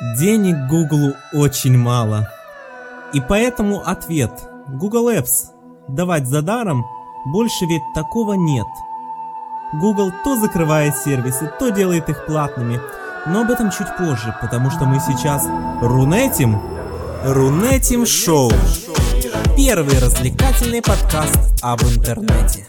[0.00, 2.28] Денег Гуглу очень мало.
[3.12, 4.32] И поэтому ответ
[4.66, 5.50] Google Apps
[5.86, 6.84] давать за даром
[7.26, 8.66] больше ведь такого нет.
[9.74, 12.80] Google то закрывает сервисы, то делает их платными,
[13.26, 15.46] но об этом чуть позже, потому что мы сейчас
[15.80, 16.60] рунетим,
[17.24, 18.50] рунетим шоу.
[19.56, 22.66] Первый развлекательный подкаст об интернете.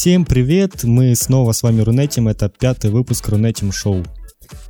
[0.00, 4.02] Всем привет, мы снова с вами Рунетим, это пятый выпуск Рунетим Шоу.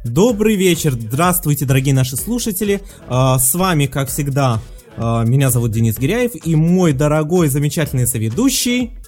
[0.04, 2.82] Добрый вечер, здравствуйте, дорогие наши слушатели.
[3.06, 4.60] А, с вами, как всегда,
[4.96, 8.98] а, меня зовут Денис Гиряев и мой дорогой, замечательный соведущий...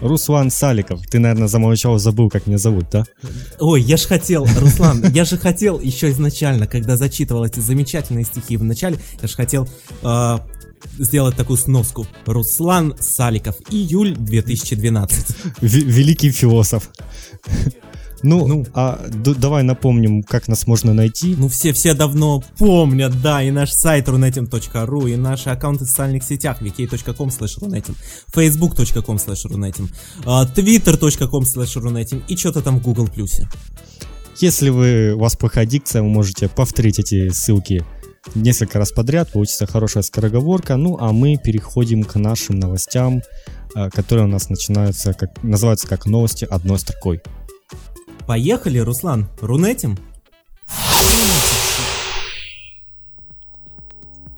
[0.00, 1.06] Руслан Саликов.
[1.06, 3.04] Ты, наверное, замолчал, забыл, как меня зовут, да?
[3.60, 8.56] Ой, я же хотел, Руслан, я же хотел еще изначально, когда зачитывал эти замечательные стихи
[8.56, 9.68] в начале, я же хотел
[10.02, 10.38] э,
[10.98, 12.06] сделать такую сноску.
[12.26, 15.36] Руслан Саликов, июль 2012.
[15.60, 16.90] Великий философ.
[18.24, 21.34] Ну, ну, а д- давай напомним, как нас можно найти.
[21.36, 26.22] Ну, все, все давно помнят, да, и наш сайт runetim.ru, и наши аккаунты в социальных
[26.22, 27.96] сетях, vk.com slash runetim,
[28.32, 29.88] facebook.com slash runetim,
[30.54, 33.08] twitter.com slash runetim и что-то там в Google+.
[34.38, 37.84] Если вы, у вас плохая дикция, вы можете повторить эти ссылки
[38.35, 40.77] несколько раз подряд, получится хорошая скороговорка.
[40.77, 43.21] Ну, а мы переходим к нашим новостям,
[43.75, 47.21] э, которые у нас начинаются, как, называются как новости одной строкой.
[48.27, 49.97] Поехали, Руслан, рунетим?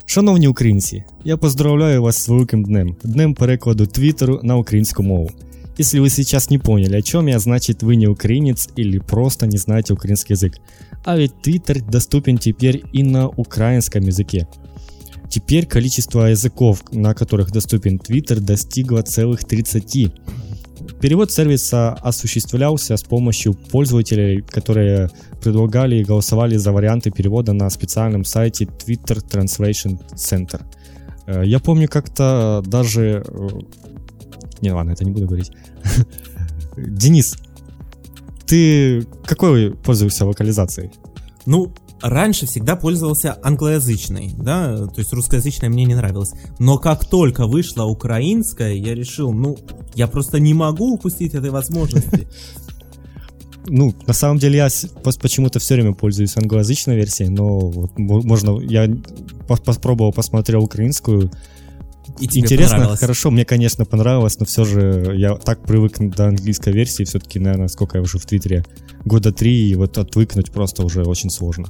[0.06, 5.30] Шановні українці, я поздравляю вас с великим днем, днем перекладу Твиттеру на украинскую мову.
[5.77, 9.59] Если вы сейчас не поняли, о чем я, значит вы не украинец или просто не
[9.59, 10.55] знаете украинский язык.
[11.05, 14.47] А ведь Twitter доступен теперь и на украинском языке.
[15.29, 20.13] Теперь количество языков, на которых доступен Twitter, достигло целых 30.
[21.01, 25.11] Перевод сервиса осуществлялся с помощью пользователей, которые
[25.43, 30.63] предлагали и голосовали за варианты перевода на специальном сайте Twitter Translation Center.
[31.27, 33.25] Э, я помню как-то даже...
[34.61, 35.53] Не, ладно, это не буду говорить.
[36.77, 37.37] Денис,
[38.47, 40.91] ты какой пользуешься локализацией?
[41.47, 46.33] Ну, раньше всегда пользовался англоязычной, да, то есть русскоязычная мне не нравилась.
[46.59, 49.57] Но как только вышла украинская, я решил, ну,
[49.95, 52.29] я просто не могу упустить этой возможности.
[53.67, 54.69] Ну, на самом деле я
[55.23, 58.95] почему-то все время пользуюсь англоязычной версией, но вот можно, я
[59.47, 61.31] попробовал, посмотрел украинскую,
[62.21, 66.73] и тебе Интересно, хорошо, мне, конечно, понравилось, но все же я так привык до английской
[66.73, 68.65] версии, все-таки, наверное, сколько я уже в Твиттере,
[69.05, 71.69] года три, и вот отвыкнуть просто уже очень сложно.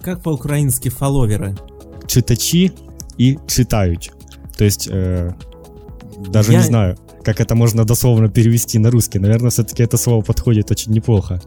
[0.00, 1.56] Как по-украински фолловеры?
[2.06, 2.72] Читачи
[3.18, 4.10] и читают.
[4.56, 5.32] То есть, э,
[6.18, 6.58] даже я...
[6.58, 9.18] не знаю, как это можно дословно перевести на русский.
[9.18, 11.40] Наверное, все-таки это слово подходит очень неплохо.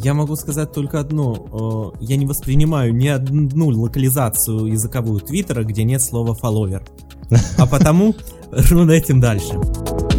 [0.00, 1.92] Я могу сказать только одно.
[2.00, 6.82] Я не воспринимаю ни одну локализацию языковую Твиттера, где нет слова фолловер.
[7.58, 8.14] А потому
[8.90, 9.54] этим дальше.
[9.54, 10.11] А,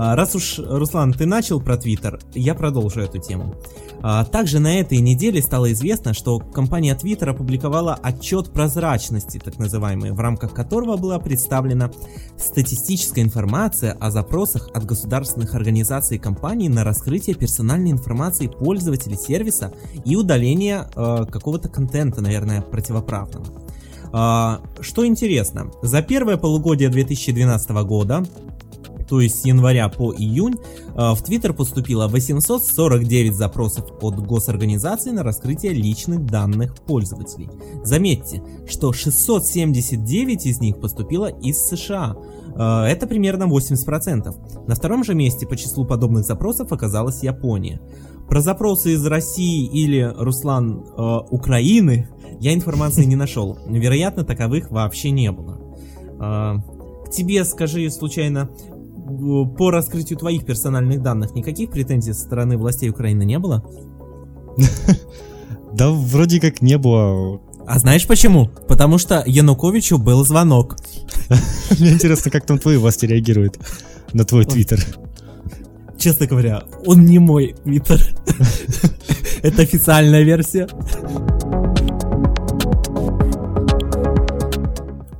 [0.00, 3.56] раз уж, Руслан, ты начал про Твиттер, я продолжу эту тему.
[4.02, 10.12] А, также на этой неделе стало известно, что компания Twitter опубликовала отчет прозрачности, так называемый,
[10.12, 11.90] в рамках которого была представлена
[12.38, 19.72] статистическая информация о запросах от государственных организаций и компаний на раскрытие персональной информации пользователей сервиса
[20.04, 23.46] и удаление э, какого-то контента, наверное, противоправного.
[24.12, 28.24] А, что интересно, за первое полугодие 2012 года
[29.10, 30.54] то есть с января по июнь,
[30.94, 37.50] а, в Твиттер поступило 849 запросов от госорганизаций на раскрытие личных данных пользователей.
[37.82, 42.16] Заметьте, что 679 из них поступило из США.
[42.54, 44.68] А, это примерно 80%.
[44.68, 47.80] На втором же месте по числу подобных запросов оказалась Япония.
[48.28, 53.58] Про запросы из России или, Руслан, э, Украины я информации не нашел.
[53.66, 55.58] Вероятно, таковых вообще не было.
[56.20, 56.58] Э,
[57.04, 58.50] к тебе, скажи, случайно,
[59.56, 63.64] по раскрытию твоих персональных данных никаких претензий со стороны властей Украины не было?
[65.72, 67.40] Да вроде как не было.
[67.66, 68.50] А знаешь почему?
[68.66, 70.76] Потому что Януковичу был звонок.
[71.78, 73.58] Мне интересно, как там твои власти реагируют
[74.12, 74.84] на твой твиттер.
[75.96, 78.00] Честно говоря, он не мой твиттер.
[79.42, 80.68] Это официальная версия.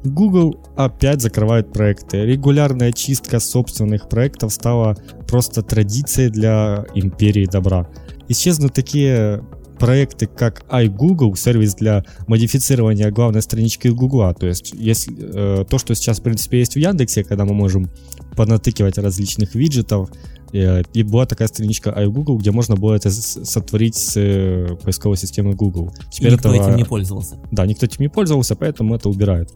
[0.04, 2.24] Google опять закрывает проекты.
[2.24, 4.96] Регулярная чистка собственных проектов стала
[5.28, 7.88] просто традицией для империи добра.
[8.28, 9.42] Исчезнут такие
[9.78, 14.34] проекты как iGoogle, сервис для модифицирования главной странички Google.
[14.34, 17.90] То есть если, э, то, что сейчас, в принципе, есть в Яндексе, когда мы можем
[18.36, 20.10] понатыкивать различных виджетов,
[20.52, 25.92] и была такая страничка iGoogle, где можно было это сотворить с э, поисковой системы Google.
[26.10, 27.36] Теперь и никто этого, этим не пользовался.
[27.50, 29.50] Да, никто этим не пользовался, поэтому это убирают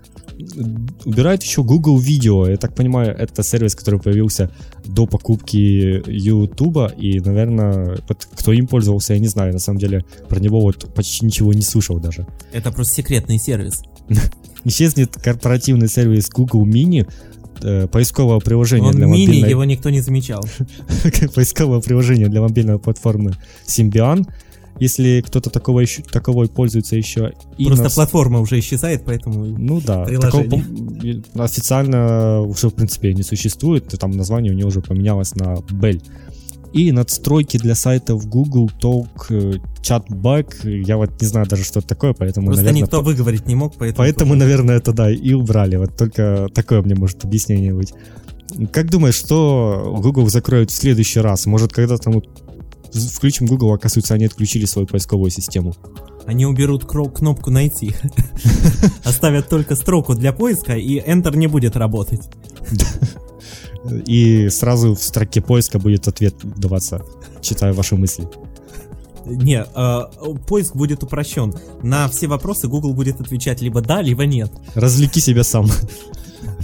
[1.05, 2.51] убирает еще Google Video.
[2.51, 4.51] Я так понимаю, это сервис, который появился
[4.85, 7.99] до покупки YouTube, и, наверное,
[8.37, 9.53] кто им пользовался, я не знаю.
[9.53, 12.27] На самом деле, про него вот почти ничего не слышал даже.
[12.53, 13.83] Это просто секретный сервис.
[14.65, 17.09] Исчезнет корпоративный сервис Google Mini,
[17.63, 19.51] э, поискового приложения Он для мини, мобильной...
[19.51, 20.45] его никто не замечал.
[21.35, 23.35] поискового приложения для мобильной платформы
[23.67, 24.27] Symbian,
[24.81, 27.33] если кто-то такого еще, таковой пользуется еще.
[27.59, 27.95] И Просто нас...
[27.95, 30.63] платформа уже исчезает, поэтому Ну да, такого,
[31.37, 36.03] официально уже в принципе не существует, там название у него уже поменялось на Bell.
[36.75, 41.87] И надстройки для сайтов Google Talk, э, Chatback, я вот не знаю даже, что это
[41.87, 42.83] такое, поэтому, Просто наверное...
[42.83, 43.99] никто выговорить не мог, поэтому...
[43.99, 45.77] Поэтому, наверное, это да, и убрали.
[45.77, 47.95] Вот только такое мне может объяснение быть.
[48.73, 51.47] Как думаешь, что Google закроют в следующий раз?
[51.47, 52.23] Может, когда-то мы
[52.93, 55.77] включим Google, оказывается, они отключили свою поисковую систему.
[56.27, 57.95] Они уберут кнопку «Найти».
[59.05, 62.23] Оставят только строку для поиска, и Enter не будет работать.
[64.07, 67.03] И сразу в строке поиска будет ответ даваться,
[67.41, 68.29] читаю ваши мысли.
[69.27, 71.55] Не, э, поиск будет упрощен.
[71.83, 74.53] На все вопросы Google будет отвечать либо да, либо нет.
[74.75, 75.67] Развлеки себя сам.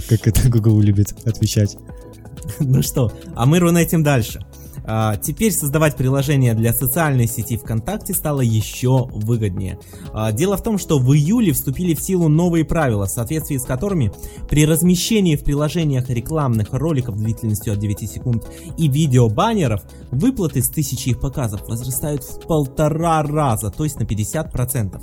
[0.09, 1.77] Как это Google любит отвечать.
[2.59, 4.45] Ну что, а мы рунетим дальше.
[4.83, 9.79] А, теперь создавать приложение для социальной сети ВКонтакте стало еще выгоднее.
[10.13, 13.63] А, дело в том, что в июле вступили в силу новые правила, в соответствии с
[13.63, 14.11] которыми
[14.49, 18.47] при размещении в приложениях рекламных роликов длительностью от 9 секунд
[18.77, 24.99] и видеобаннеров выплаты с тысячи их показов возрастают в полтора раза, то есть на 50%.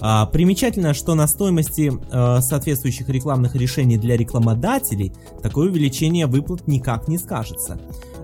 [0.00, 7.16] А, примечательно, что на стоимости соответствующих рекламных решений для рекламодателей такое увеличение выплат никак не
[7.16, 7.78] скажется.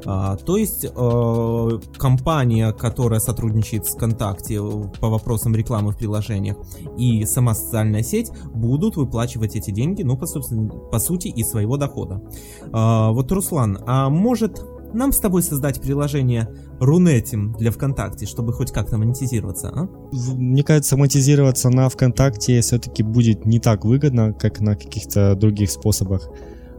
[0.04, 4.60] А, то есть э, компания, которая сотрудничает с ВКонтакте
[5.00, 6.56] по вопросам рекламы в приложениях
[6.96, 10.26] и сама социальная сеть будут выплачивать эти деньги, ну, по,
[10.90, 12.22] по сути, из своего дохода.
[12.72, 14.60] А, вот, Руслан, а может
[14.92, 16.48] нам с тобой создать приложение
[16.80, 19.88] Рунетим для ВКонтакте, чтобы хоть как-то монетизироваться, а?
[20.12, 26.28] Мне кажется, монетизироваться на ВКонтакте все-таки будет не так выгодно, как на каких-то других способах.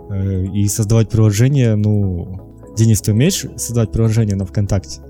[0.10, 5.02] Э, и создавать приложение, ну, Денис, ты умеешь создать приложение на ВКонтакте?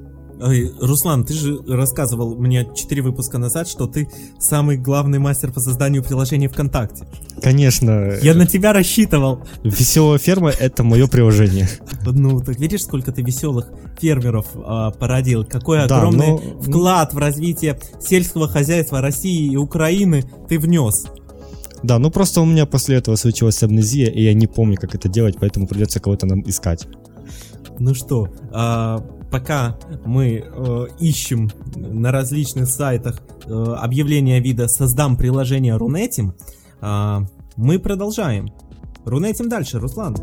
[0.44, 4.10] Ой, Руслан, ты же рассказывал мне 4 выпуска назад, что ты
[4.40, 7.06] самый главный мастер по созданию приложений ВКонтакте.
[7.44, 8.18] Конечно.
[8.24, 9.44] Я на тебя рассчитывал.
[9.64, 11.70] Веселая ферма— это мое приложение.
[12.06, 13.70] Ну, так видишь, сколько ты веселых
[14.00, 15.46] фермеров а, породил.
[15.46, 16.62] Какой да, огромный но...
[16.62, 21.06] вклад в развитие сельского хозяйства России и Украины ты внес.
[21.84, 25.10] Да, ну просто у меня после этого случилась амнезия, и я не помню, как это
[25.10, 26.88] делать, поэтому придется кого-то нам искать.
[27.80, 29.00] Ну что, а,
[29.32, 36.36] пока мы э, ищем на различных сайтах э, объявление вида «Создам приложение Рунетим»,
[36.82, 37.20] э,
[37.56, 38.50] мы продолжаем.
[39.06, 40.16] Рунетим дальше, Руслан.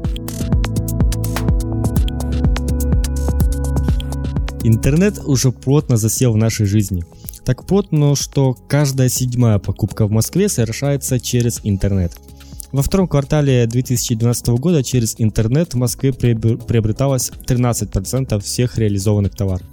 [4.62, 7.04] Интернет уже плотно засел в нашей жизни.
[7.44, 12.12] Так плотно, что каждая седьмая покупка в Москве совершается через интернет–
[12.72, 19.66] во втором квартале 2012 года через интернет в Москве приобреталось 13% всех реализованных товаров.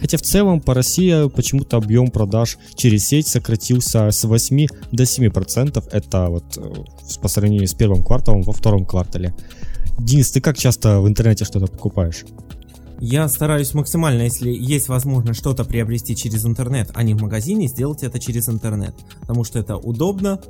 [0.00, 5.88] Хотя в целом по России почему-то объем продаж через сеть сократился с 8 до 7%.
[5.92, 9.34] Это вот э, по сравнению с первым кварталом во втором квартале.
[9.98, 12.24] Денис, ты как часто в интернете что-то покупаешь?
[12.98, 18.02] Я стараюсь максимально, если есть возможность что-то приобрести через интернет, а не в магазине, сделать
[18.02, 18.94] это через интернет.
[19.20, 20.40] Потому что это удобно,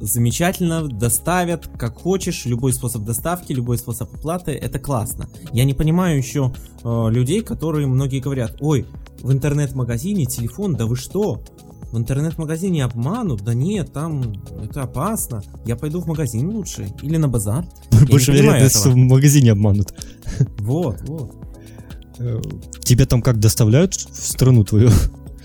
[0.00, 5.28] замечательно, доставят, как хочешь, любой способ доставки, любой способ оплаты, это классно.
[5.52, 6.52] Я не понимаю еще
[6.84, 8.86] э, людей, которые многие говорят, ой,
[9.20, 11.42] в интернет-магазине телефон, да вы что?
[11.90, 13.42] В интернет-магазине обманут?
[13.42, 15.42] Да нет, там это опасно.
[15.64, 16.92] Я пойду в магазин лучше.
[17.02, 17.64] Или на базар.
[18.10, 19.94] Больше вероятность, что в магазине обманут.
[20.58, 21.34] Вот, вот.
[22.18, 22.40] Э,
[22.84, 24.90] Тебя там как доставляют в страну твою?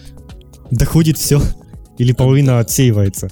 [0.72, 1.42] Доходит все?
[1.98, 3.30] Или половина отсеивается?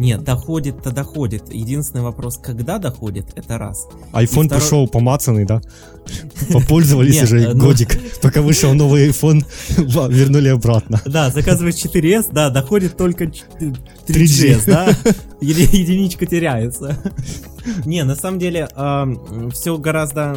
[0.00, 1.52] Нет, доходит-то доходит.
[1.52, 3.86] Единственный вопрос, когда доходит, это раз.
[4.14, 4.48] iPhone второй...
[4.48, 5.60] пришел помацанный, да?
[6.50, 8.00] Попользовались уже ну- годик.
[8.22, 9.44] Пока вышел новый iPhone,
[10.08, 11.02] вернули обратно.
[11.04, 14.88] Да, заказываешь 4S, да, доходит только 3GS, да?
[15.42, 16.96] Единичка теряется.
[17.84, 18.70] Не, на самом деле,
[19.52, 20.34] все гораздо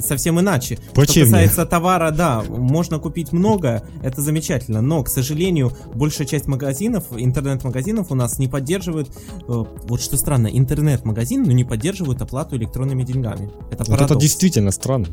[0.00, 0.78] совсем иначе.
[0.94, 1.26] Почему?
[1.26, 7.04] Что касается товара, да, можно купить много, это замечательно, но, к сожалению, большая часть магазинов,
[7.16, 13.02] интернет-магазинов у нас не поддерживают, э, вот что странно, интернет-магазин, но не поддерживают оплату электронными
[13.02, 13.50] деньгами.
[13.70, 15.08] Это Вот это действительно странно.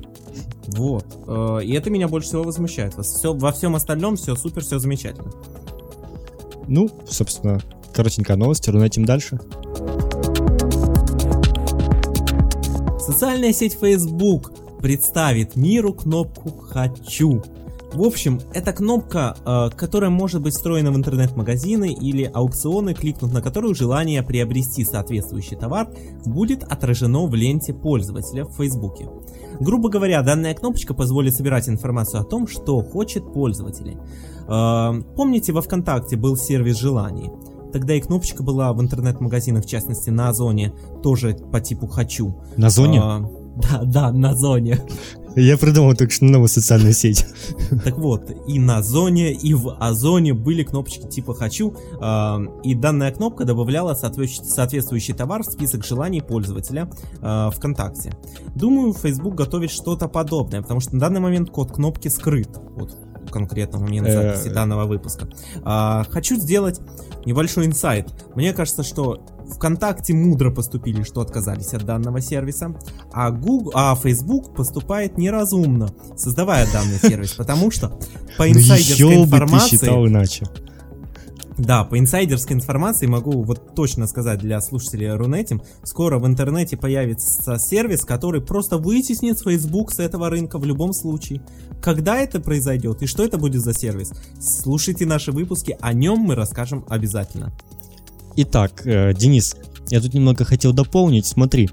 [0.68, 1.06] Вот.
[1.28, 2.96] Э, И это меня больше всего возмущает.
[2.96, 5.32] Во, все, во всем остальном все супер, все замечательно.
[6.68, 7.62] Ну, собственно,
[7.94, 9.40] коротенькая новость, рунетим дальше.
[13.00, 17.42] Социальная сеть Facebook представит миру кнопку «Хочу».
[17.94, 23.42] В общем, это кнопка, э, которая может быть встроена в интернет-магазины или аукционы, кликнув на
[23.42, 25.88] которую желание приобрести соответствующий товар
[26.26, 29.08] будет отражено в ленте пользователя в Фейсбуке.
[29.62, 33.96] Грубо говоря, данная кнопочка позволит собирать информацию о том, что хочет пользователь.
[34.50, 37.32] Э, Помните, во ВКонтакте был сервис желаний?
[37.72, 42.36] Тогда и кнопочка была в интернет-магазинах, в частности на Озоне, тоже по типу «хочу».
[42.58, 43.02] На зоне?
[43.56, 44.80] Да, да, на Зоне.
[45.36, 47.26] Я придумал только что новую социальную сеть.
[47.84, 53.12] Так вот, и на зоне, и в озоне были кнопочки типа «Хочу», э, и данная
[53.12, 56.90] кнопка добавляла соответствующий, соответствующий товар в список желаний пользователя
[57.22, 58.12] э, ВКонтакте.
[58.56, 62.50] Думаю, Facebook готовит что-то подобное, потому что на данный момент код кнопки скрыт.
[62.76, 62.96] Вот
[63.32, 65.28] конкретно в момент Э, записи данного выпуска.
[65.64, 66.80] А, хочу сделать
[67.26, 68.10] небольшой инсайт.
[68.36, 69.26] Мне кажется, что
[69.56, 72.76] ВКонтакте мудро поступили, что отказались от данного сервиса,
[73.12, 77.90] а, Google, а Facebook поступает неразумно, создавая данный сервис, потому что
[78.38, 79.78] по Ну инсайдерской информации...
[81.58, 87.58] Да, по инсайдерской информации могу вот точно сказать для слушателей Рунетим, скоро в интернете появится
[87.60, 91.42] сервис, который просто вытеснит Facebook с этого рынка в любом случае.
[91.82, 94.14] Когда это произойдет и что это будет за сервис?
[94.40, 97.54] Слушайте наши выпуски, о нем мы расскажем обязательно.
[98.36, 99.56] Итак, э, Денис,
[99.90, 101.28] я тут немного хотел дополнить.
[101.28, 101.70] Смотри,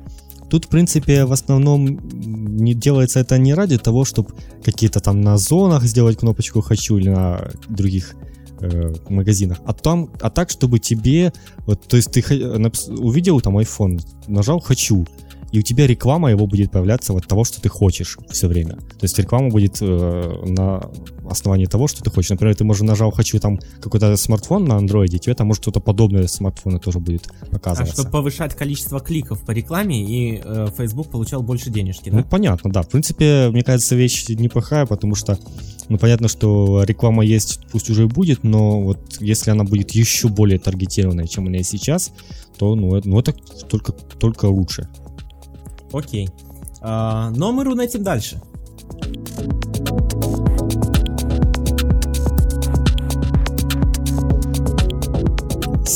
[0.50, 5.38] тут, в принципе, в основном не делается это не ради того, чтобы какие-то там на
[5.38, 8.14] зонах сделать кнопочку «хочу» или на других
[8.60, 11.32] э, магазинах, а там, а так, чтобы тебе,
[11.66, 15.06] вот, то есть ты напс- увидел там iPhone, нажал «хочу»,
[15.52, 18.76] и у тебя реклама его будет появляться вот того, что ты хочешь все время.
[18.76, 20.88] То есть реклама будет э, на
[21.28, 22.30] основании того, что ты хочешь.
[22.30, 26.26] Например, ты, может, нажал «хочу» там какой-то смартфон на андроиде, тебе там может что-то подобное
[26.26, 27.94] с смартфона тоже будет А показываться.
[27.94, 32.24] чтобы повышать количество кликов по рекламе, и э, Facebook получал больше денежки, Ну, да?
[32.24, 32.82] понятно, да.
[32.82, 35.38] В принципе, мне кажется, вещь неплохая, потому что,
[35.88, 40.28] ну, понятно, что реклама есть, пусть уже и будет, но вот если она будет еще
[40.28, 42.12] более таргетированной, чем она есть сейчас,
[42.58, 43.32] то, ну, это, ну, это
[43.68, 44.88] только, только лучше.
[45.92, 46.28] Окей.
[46.80, 48.40] А, но мы рунетим дальше.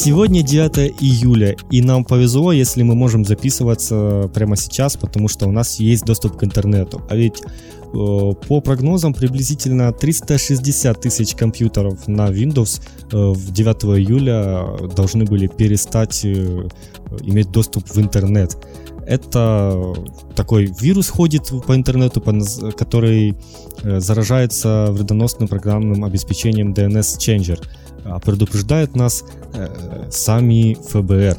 [0.05, 5.51] Сегодня 9 июля, и нам повезло, если мы можем записываться прямо сейчас, потому что у
[5.51, 7.01] нас есть доступ к интернету.
[7.09, 7.47] А ведь э,
[7.93, 12.83] по прогнозам приблизительно 360 тысяч компьютеров на Windows
[13.13, 16.69] э, в 9 июля должны были перестать э,
[17.23, 18.59] иметь доступ в интернет.
[19.07, 19.95] Это
[20.35, 23.35] такой вирус ходит по интернету, который
[23.83, 27.61] э, заражается вредоносным программным обеспечением DNS Changer.
[28.05, 31.37] А предупреждают нас э, сами ФБР.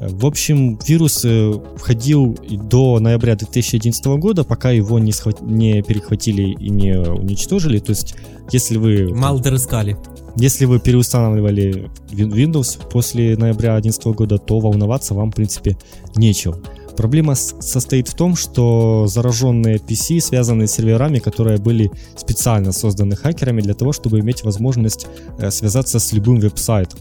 [0.00, 6.42] В общем, вирус э, входил до ноября 2011 года, пока его не, схват- не перехватили
[6.52, 7.78] и не уничтожили.
[7.78, 8.14] То есть,
[8.50, 9.96] если вы, Малдер искали.
[10.36, 15.76] если вы переустанавливали Win- Windows после ноября 2011 года, то волноваться вам, в принципе,
[16.16, 16.58] нечего.
[16.96, 23.60] Проблема состоит в том, что зараженные PC связаны с серверами, которые были специально созданы хакерами
[23.60, 25.06] для того, чтобы иметь возможность
[25.38, 27.00] э, связаться с любым веб-сайтом.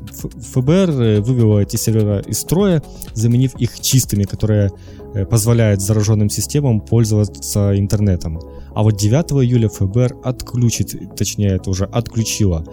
[0.54, 2.82] ФБР э, вывело эти сервера из строя,
[3.14, 4.72] заменив их чистыми, которые
[5.14, 8.40] э, позволяют зараженным системам пользоваться интернетом.
[8.76, 12.66] А вот 9 июля ФБР отключит, точнее это уже отключило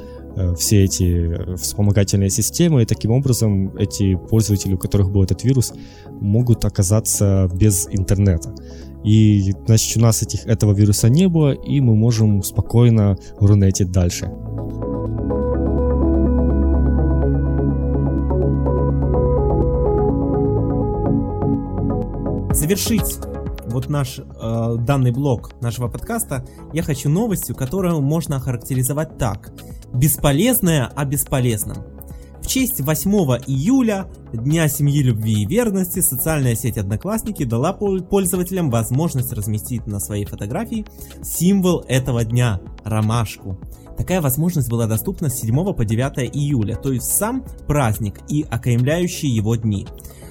[0.56, 5.72] все эти э, вспомогательные системы, и таким образом эти пользователи, у которых был этот вирус,
[6.20, 8.54] могут оказаться без интернета.
[9.04, 14.30] И, значит, у нас этих, этого вируса не было, и мы можем спокойно рунетить дальше.
[22.52, 23.18] завершить
[23.70, 29.52] вот наш э, данный блок нашего подкаста я хочу новостью, которую можно охарактеризовать так.
[29.92, 31.78] Бесполезное о бесполезном.
[32.42, 33.10] В честь 8
[33.46, 39.98] июля, Дня семьи, любви и верности, социальная сеть Одноклассники дала пол- пользователям возможность разместить на
[39.98, 40.86] своей фотографии
[41.22, 43.58] символ этого дня– ромашку.
[44.00, 49.30] Такая возможность была доступна с 7 по 9 июля, то есть сам праздник и окаймляющие
[49.30, 49.86] его дни.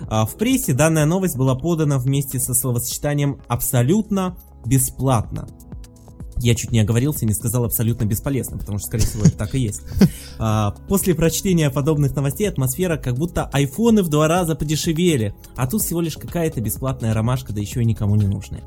[0.08, 4.36] А, в прессе данная новость была подана вместе со словосочетанием «абсолютно
[4.66, 5.48] бесплатно».
[6.38, 9.60] Я чуть не оговорился, не сказал абсолютно бесполезно, потому что, скорее всего, это так и
[9.60, 9.84] есть.
[10.40, 15.84] А, после прочтения подобных новостей атмосфера как будто айфоны в два раза подешевели, а тут
[15.84, 18.64] всего лишь какая-то бесплатная ромашка, да еще и никому не нужная.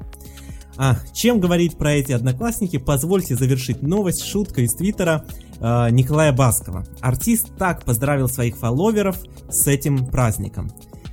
[0.76, 5.24] А, чем говорить про эти одноклассники, позвольте завершить новость шуткой из твиттера
[5.60, 6.86] э, Николая Баскова.
[7.00, 9.18] Артист так поздравил своих фолловеров
[9.50, 10.70] с этим праздником.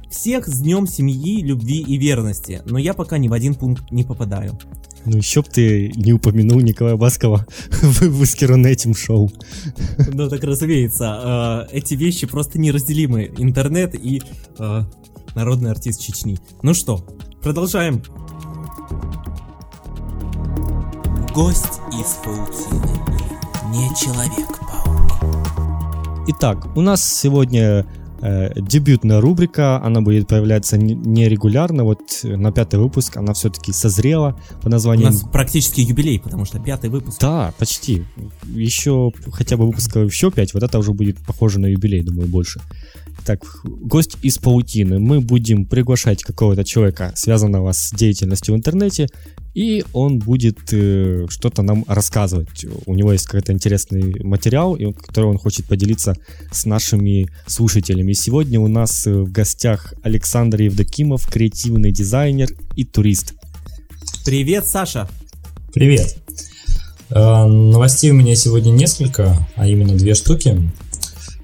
[0.10, 4.04] Всех с днем семьи, любви и верности, но я пока ни в один пункт не
[4.04, 4.58] попадаю.
[5.06, 9.32] Ну еще б ты не упомянул Николая Баскова в выпуске Рунетим шоу.
[10.14, 13.32] Ну так разумеется, э, эти вещи просто неразделимы.
[13.38, 14.22] Интернет и
[14.58, 14.82] э,
[15.36, 16.40] народный артист Чечни.
[16.64, 17.06] Ну что,
[17.42, 18.02] продолжаем.
[21.40, 23.00] Гость из паутины.
[23.72, 25.24] Не человек-паук.
[26.28, 27.86] Итак, у нас сегодня
[28.20, 34.68] э, дебютная рубрика, она будет появляться нерегулярно, вот на пятый выпуск она все-таки созрела по
[34.68, 35.08] названию...
[35.08, 37.22] У нас практически юбилей, потому что пятый выпуск.
[37.22, 38.04] Да, почти.
[38.44, 42.60] Еще хотя бы выпуска еще пять, вот это уже будет похоже на юбилей, думаю, больше.
[43.26, 45.00] Так, гость из паутины.
[45.00, 49.08] Мы будем приглашать какого-то человека, связанного с деятельностью в интернете,
[49.54, 52.66] и он будет э, что-то нам рассказывать.
[52.86, 56.16] У него есть какой-то интересный материал, который он хочет поделиться
[56.52, 58.12] с нашими слушателями.
[58.12, 63.34] И сегодня у нас э, в гостях Александр Евдокимов, креативный дизайнер и турист.
[64.24, 65.10] Привет, Саша!
[65.74, 66.18] Привет!
[67.10, 70.58] Э, новостей у меня сегодня несколько, а именно две штуки.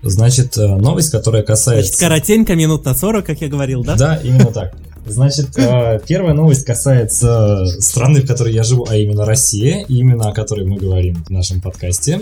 [0.06, 1.88] Значит, э, новость, которая касается...
[1.88, 3.96] Значит, коротенько, минут на 40, как я говорил, да?
[3.96, 4.74] Да, именно так.
[5.08, 10.32] Значит, э, первая новость касается страны, в которой я живу, а именно Россия, именно о
[10.32, 12.22] которой мы говорим в нашем подкасте.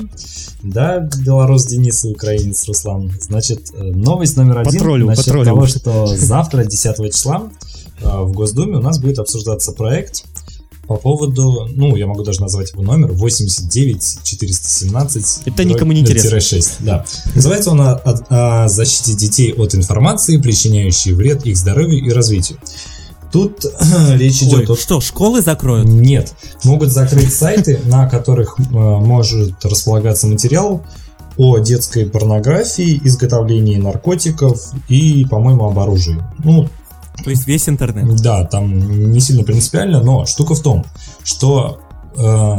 [0.62, 3.12] Да, белорус Денис и украинец Руслан.
[3.20, 5.46] Значит, э, новость номер один патрулю, насчет патрулю.
[5.46, 7.50] того, что завтра, 10 числа,
[8.02, 10.25] в Госдуме у нас будет обсуждаться проект
[10.88, 16.40] по поводу, ну, я могу даже назвать его номер, 89 417 Это никому не интересно.
[16.40, 17.06] 6, да.
[17.36, 22.60] Называется он о, о, о защите детей от информации, причиняющей вред их здоровью и развитию.
[23.32, 23.66] Тут
[24.16, 24.78] речь идет Ой, о...
[24.78, 25.88] Что, школы закроют?
[25.88, 26.34] Нет.
[26.63, 30.84] Могут закрыть сайты, на которых э, может располагаться материал
[31.38, 36.22] о детской порнографии, изготовлении наркотиков и, по-моему, об оружии.
[36.43, 36.69] Ну,
[37.23, 38.21] то есть весь интернет.
[38.21, 40.86] Да, там не сильно принципиально, но штука в том,
[41.23, 41.80] что
[42.15, 42.58] э,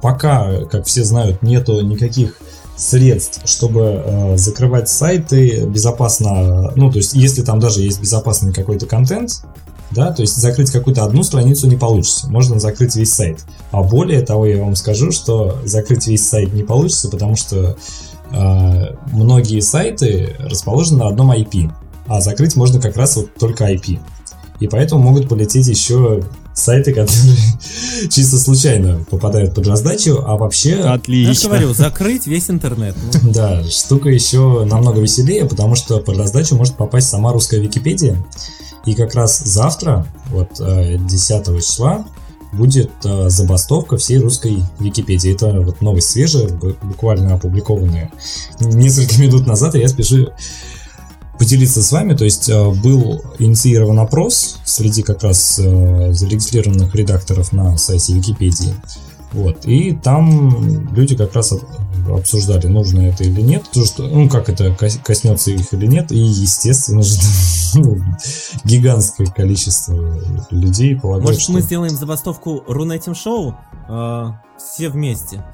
[0.00, 2.38] пока, как все знают, нету никаких
[2.76, 8.86] средств, чтобы э, закрывать сайты безопасно, ну, то есть, если там даже есть безопасный какой-то
[8.86, 9.42] контент,
[9.90, 13.44] да, то есть закрыть какую-то одну страницу не получится, можно закрыть весь сайт.
[13.70, 17.76] А более того, я вам скажу, что закрыть весь сайт не получится, потому что
[18.30, 21.70] э, многие сайты расположены на одном IP
[22.06, 23.98] а закрыть можно как раз вот только IP.
[24.60, 26.22] И поэтому могут полететь еще
[26.54, 27.36] сайты, которые
[28.10, 30.76] чисто случайно попадают под раздачу, а вообще...
[30.76, 31.48] Отлично.
[31.48, 32.96] Я говорю, закрыть весь интернет.
[33.22, 33.32] Ну.
[33.36, 38.16] Да, штука еще намного веселее, потому что под раздачу может попасть сама русская Википедия.
[38.86, 42.06] И как раз завтра, вот 10 э, числа,
[42.52, 45.34] будет э, забастовка всей русской Википедии.
[45.34, 48.10] Это вот новость свежая, буквально опубликованная
[48.60, 50.28] несколько минут назад, и я спешу
[51.38, 52.14] поделиться с вами.
[52.14, 58.74] То есть э, был инициирован опрос среди как раз э, зарегистрированных редакторов на сайте Википедии.
[59.32, 59.66] Вот.
[59.66, 61.52] И там люди как раз
[62.08, 66.18] обсуждали, нужно это или нет, то, что, ну, как это коснется их или нет, и,
[66.18, 67.18] естественно же,
[67.74, 67.98] ну,
[68.64, 70.20] гигантское количество
[70.50, 71.52] людей полагают, Может, что...
[71.52, 73.56] мы сделаем забастовку Рунетим Шоу
[73.88, 75.44] э, все вместе?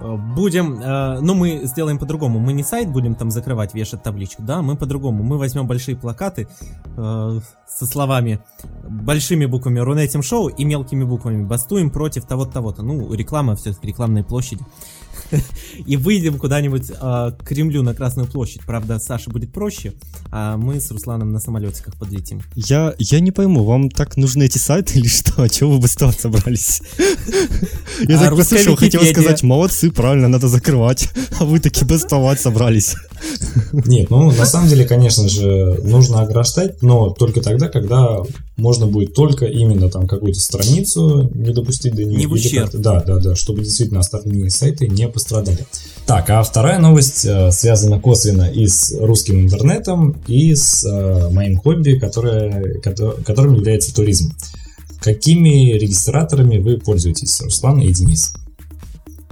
[0.00, 4.62] Будем, э, ну мы сделаем по-другому, мы не сайт будем там закрывать, вешать табличку, да,
[4.62, 6.48] мы по-другому, мы возьмем большие плакаты
[6.96, 8.40] э, со словами,
[8.88, 14.24] большими буквами Рунетим Шоу и мелкими буквами бастуем против того-то, того-то, ну реклама все-таки, рекламные
[14.24, 14.64] площади,
[15.86, 18.62] и выйдем куда-нибудь э, к Кремлю на Красную площадь.
[18.66, 19.92] Правда, Саша будет проще,
[20.30, 22.40] а мы с Русланом на самолетиках подлетим.
[22.54, 25.42] Я, я не пойму, вам так нужны эти сайты или что?
[25.42, 26.82] А чего вы бастовать собрались?
[28.00, 31.08] Я так послушал, хотел сказать, молодцы, правильно, надо закрывать.
[31.38, 32.96] А вы таки бастовать собрались.
[33.72, 38.18] Нет, ну на самом деле, конечно же, нужно ограждать, но только тогда, когда
[38.56, 42.16] можно будет только именно там какую-то страницу не допустить до нее.
[42.16, 42.70] Не в ущерб.
[42.74, 45.66] Да, да, да, чтобы действительно остальные сайты не пострадали.
[46.06, 51.56] Так, а вторая новость э, связана косвенно и с русским интернетом, и с э, моим
[51.56, 52.80] хобби, которое,
[53.24, 54.32] которым является туризм.
[55.00, 58.34] Какими регистраторами вы пользуетесь, Руслан и Денис?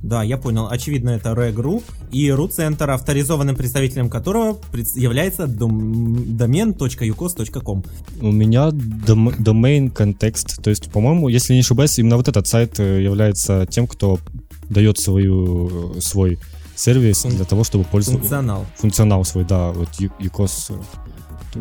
[0.03, 0.69] Да, я понял.
[0.71, 1.83] Очевидно, это Regru
[2.13, 4.59] и RU-центр, авторизованным представителем которого
[4.95, 7.85] является дом- домен.ucos.com.
[8.21, 10.63] У меня дом- домен контекст.
[10.63, 14.19] То есть, по-моему, если не ошибаюсь, именно вот этот сайт э, является тем, кто
[14.71, 16.39] дает свою, э, свой
[16.77, 18.21] сервис для того, чтобы пользоваться...
[18.21, 18.67] Функционал.
[18.77, 20.81] Функционал свой, да, вот UCOS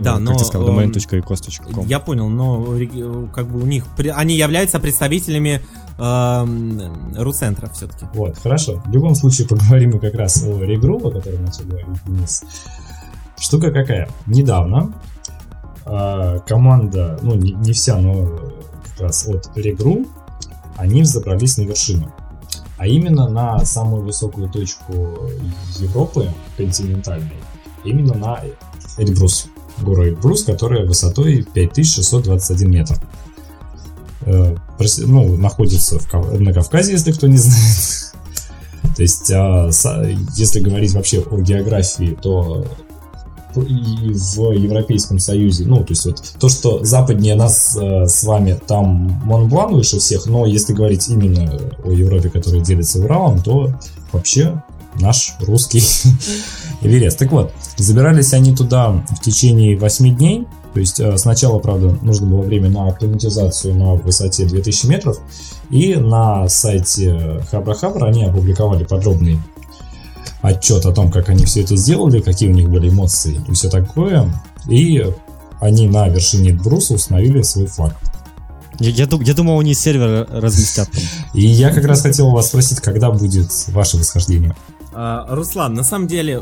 [0.01, 1.85] да, как но, ты сказал, domain.ecos.com.
[1.85, 2.65] Я понял, но
[3.33, 5.61] как бы у них они являются представителями
[5.97, 8.05] э, Руцентра все-таки.
[8.13, 8.81] Вот, хорошо.
[8.85, 12.43] В любом случае поговорим мы как раз о регру, о котором начал говорить Денис.
[13.39, 14.09] Штука какая?
[14.25, 14.93] Недавно
[15.85, 18.39] э, команда, ну не, не вся, но
[18.83, 20.05] как раз от регру,
[20.77, 22.13] они взобрались на вершину.
[22.77, 25.17] А именно на самую высокую точку
[25.79, 27.37] Европы, континентальной,
[27.83, 28.41] именно на
[28.97, 29.49] Эльбрус
[29.83, 32.99] гору Эльбрус, которая высотой 5621 метр.
[34.21, 34.55] Э,
[34.99, 38.13] ну, находится в, на Кавказе, если кто не знает.
[38.95, 39.69] То есть, а,
[40.35, 42.65] если говорить вообще о географии, то
[43.55, 48.59] и в Европейском Союзе, ну, то есть вот то, что западнее нас э, с вами,
[48.67, 53.73] там Монблан выше всех, но если говорить именно о Европе, которая делится Уралом, то
[54.11, 54.61] вообще
[54.99, 55.81] наш русский
[56.81, 57.19] Эверест.
[57.19, 62.27] Так вот, забирались они туда в течение 8 дней, то есть э, сначала, правда, нужно
[62.27, 65.17] было время на акклиматизацию на высоте 2000 метров,
[65.69, 69.39] и на сайте Хабра Хабра они опубликовали подробный
[70.41, 73.69] отчет о том, как они все это сделали, какие у них были эмоции и все
[73.69, 74.31] такое.
[74.69, 75.03] И
[75.59, 77.95] они на вершине бруса установили свой флаг.
[78.79, 81.03] Я, я, я думал, они сервер разместят там.
[81.33, 84.55] И я как раз хотел вас спросить, когда будет ваше восхождение?
[84.99, 86.41] А, Руслан, на самом деле,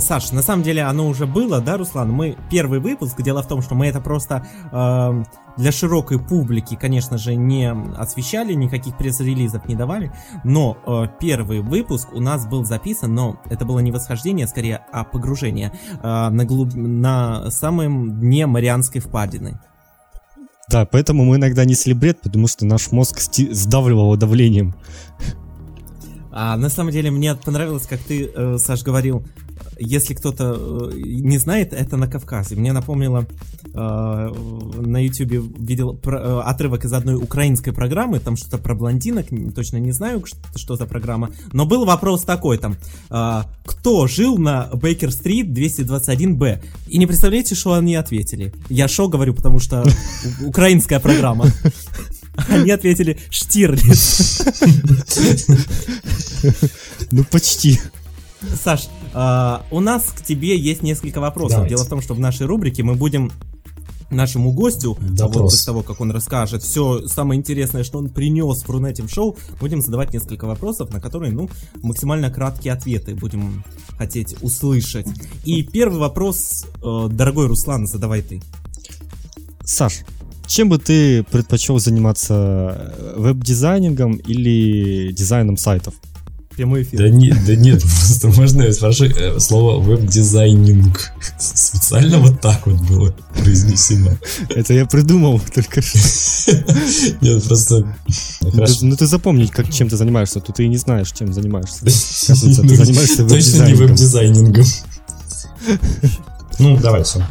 [0.00, 2.12] Саш, на самом деле оно уже было, да, Руслан?
[2.12, 4.46] Мы первый выпуск, дело в том, что мы это просто
[5.56, 10.12] для широкой публики, конечно же, не освещали, никаких пресс-релизов не давали,
[10.44, 15.04] но э, первый выпуск у нас был записан, но это было не восхождение, скорее, а
[15.04, 15.72] погружение
[16.02, 16.72] э, на, глуб...
[16.74, 19.60] на самом дне Марианской впадины.
[20.70, 24.74] Да, поэтому мы иногда несли бред, потому что наш мозг сдавливал давлением.
[26.32, 29.24] А на самом деле мне понравилось, как ты, э, Саш, говорил,
[29.78, 32.54] если кто-то э, не знает, это на Кавказе.
[32.54, 33.26] Мне напомнило,
[33.64, 39.26] э, на YouTube видел про, э, отрывок из одной украинской программы, там что-то про блондинок,
[39.54, 42.76] точно не знаю, что, что за программа, но был вопрос такой там,
[43.10, 46.62] э, кто жил на Бейкер-стрит 221Б?
[46.88, 48.52] И не представляете, что они ответили?
[48.68, 49.84] Я шо говорю, потому что
[50.44, 51.46] украинская программа.
[52.48, 54.42] Они ответили Штирлиц.
[57.10, 57.80] Ну, почти.
[58.62, 61.58] Саш, а, у нас к тебе есть несколько вопросов.
[61.58, 61.74] Давайте.
[61.74, 63.32] Дело в том, что в нашей рубрике мы будем
[64.10, 65.36] нашему гостю, Допрос.
[65.36, 69.36] вот после того, как он расскажет все самое интересное, что он принес в Рунетим шоу,
[69.60, 71.48] будем задавать несколько вопросов, на которые, ну,
[71.82, 73.64] максимально краткие ответы будем
[73.96, 75.06] хотеть услышать.
[75.44, 78.42] И первый вопрос, э, дорогой Руслан, задавай ты.
[79.64, 80.00] Саш,
[80.50, 85.94] чем бы ты предпочел заниматься э, веб-дизайнингом или дизайном сайтов?
[86.56, 86.98] Прямой эфир.
[86.98, 91.12] Да, не, да нет, просто можно я спрошу э, слово веб-дизайнинг.
[91.38, 94.10] Специально вот так вот было произнесено.
[94.48, 95.98] Это я придумал только что.
[97.20, 97.96] Нет, просто...
[98.82, 101.84] Ну ты запомнить, как, чем ты занимаешься, то ты и не знаешь, чем занимаешься.
[101.84, 104.64] Кажется, ты занимаешься Точно не веб-дизайнингом.
[106.58, 107.24] Ну, давай, все.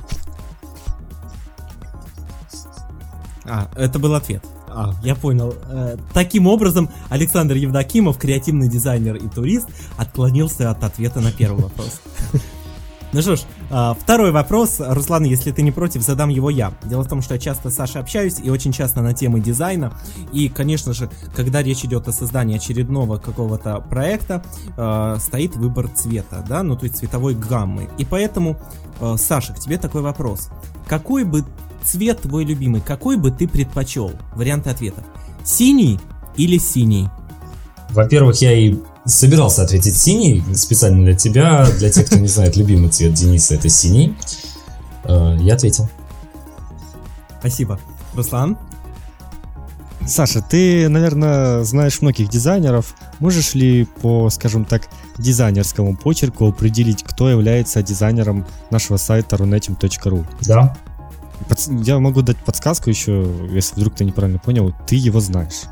[3.49, 4.43] А, это был ответ.
[4.67, 5.55] А, я понял.
[5.69, 12.01] Э, таким образом, Александр Евдокимов, креативный дизайнер и турист, отклонился от ответа на первый вопрос.
[13.11, 13.39] Ну что ж,
[13.71, 14.75] а, второй вопрос.
[14.79, 16.73] Руслан, если ты не против, задам его я.
[16.83, 19.93] Дело в том, что я часто с Сашей общаюсь и очень часто на темы дизайна.
[20.31, 24.43] И, конечно же, когда речь идет о создании очередного какого-то проекта,
[24.77, 27.89] а, стоит выбор цвета, да, ну то есть цветовой гаммы.
[27.97, 28.59] И поэтому,
[28.99, 30.49] а, Саша, к тебе такой вопрос.
[30.87, 31.43] Какой бы
[31.83, 34.11] цвет твой любимый, какой бы ты предпочел?
[34.35, 35.03] Варианты ответов.
[35.43, 35.99] Синий
[36.35, 37.09] или синий?
[37.91, 42.89] Во-первых, я и собирался ответить синий, специально для тебя, для тех, кто не знает, любимый
[42.89, 44.15] цвет Дениса это синий.
[45.05, 45.89] Э, я ответил.
[47.39, 47.79] Спасибо.
[48.13, 48.57] Руслан?
[50.05, 52.95] Саша, ты, наверное, знаешь многих дизайнеров.
[53.19, 54.87] Можешь ли по, скажем так,
[55.17, 60.25] дизайнерскому почерку определить, кто является дизайнером нашего сайта runetim.ru?
[60.41, 60.75] Да.
[61.67, 65.63] Я могу дать подсказку еще, если вдруг ты неправильно понял, ты его знаешь.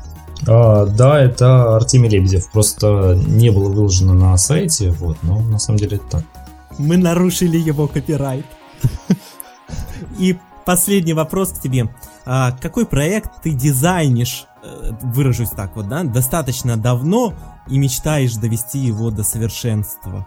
[0.46, 2.50] А, да, это Артемий Лебедев.
[2.50, 6.24] Просто не было выложено на сайте, вот, но на самом деле это так.
[6.78, 8.46] Мы нарушили его копирайт.
[10.18, 11.88] И последний вопрос к тебе.
[12.24, 17.34] А какой проект ты дизайнишь э, выражусь так вот, да, достаточно давно
[17.68, 20.26] и мечтаешь довести его до совершенства.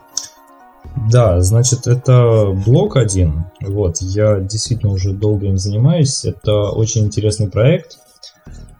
[1.10, 3.46] Да, значит, это блок один.
[3.62, 6.26] Вот, я действительно уже долго им занимаюсь.
[6.26, 7.98] Это очень интересный проект.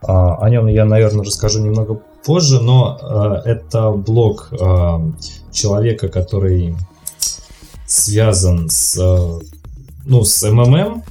[0.04, 5.02] А, о нем я, наверное, расскажу немного позже, но а, это блок а,
[5.52, 6.76] человека, который
[7.88, 8.98] связан с,
[10.06, 11.04] ну, с МММ,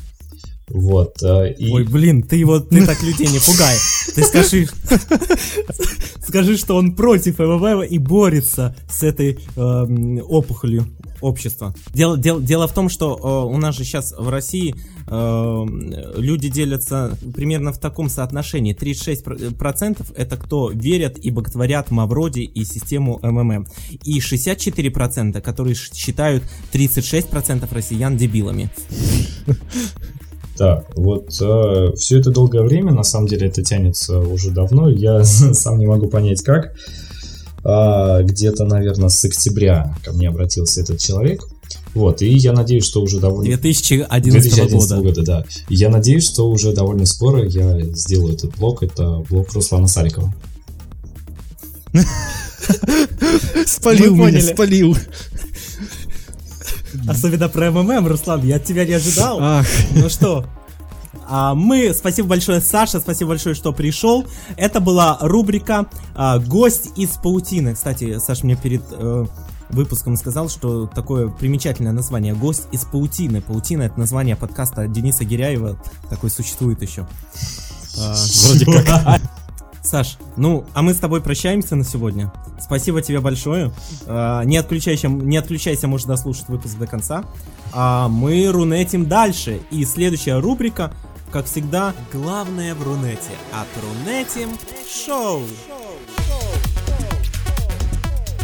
[0.68, 1.16] вот.
[1.58, 1.72] И...
[1.72, 3.76] Ой, блин, ты его, ты так людей не пугай.
[4.14, 4.68] Ты скажи,
[6.26, 10.86] скажи, что он против МММ и борется с этой э, опухолью
[11.20, 11.74] общества.
[11.92, 14.74] Дело, дело, дело в том, что э, у нас же сейчас в России
[15.06, 15.66] э,
[16.16, 18.76] люди делятся примерно в таком соотношении.
[18.76, 23.66] 36% это кто верят и боготворят Мавроди и систему МММ.
[24.04, 28.70] И 64%, которые считают 36% россиян дебилами.
[30.60, 35.24] Так, вот э, все это долгое время, на самом деле это тянется уже давно, я
[35.24, 36.74] сам не могу понять как.
[37.64, 41.46] А, где-то, наверное, с октября ко мне обратился этот человек.
[41.94, 43.44] Вот, и я надеюсь, что уже довольно...
[43.56, 45.02] 2011, 2011 года.
[45.02, 45.44] года, да.
[45.68, 48.82] Я надеюсь, что уже довольно скоро я сделаю этот блог.
[48.82, 50.32] Это блог Руслана Сарикова.
[53.66, 54.96] Спалил меня, спалил.
[57.08, 59.38] Особенно про МММ, Руслан, я от тебя не ожидал.
[59.40, 59.66] Ах.
[59.94, 60.44] Ну что,
[61.26, 64.26] а мы, спасибо большое, Саша, спасибо большое, что пришел.
[64.56, 67.74] Это была рубрика а, «Гость из паутины».
[67.74, 69.26] Кстати, Саша мне перед э,
[69.70, 73.40] выпуском сказал, что такое примечательное название «Гость из паутины».
[73.40, 75.76] Паутина— это название подкаста Дениса Гиряева,
[76.08, 77.06] такой существует еще.
[77.98, 78.14] А,
[78.46, 79.20] вроде как.
[79.82, 82.32] Саш, ну, а мы с тобой прощаемся на сегодня.
[82.60, 83.72] Спасибо тебе большое.
[84.06, 87.24] А, не, отключайся, не отключайся, можешь дослушать выпуск до конца.
[87.72, 89.60] А мы рунетим дальше.
[89.70, 90.92] И следующая рубрика,
[91.32, 93.32] как всегда, главное в рунете.
[93.52, 94.50] От рунетим
[94.86, 95.42] шоу.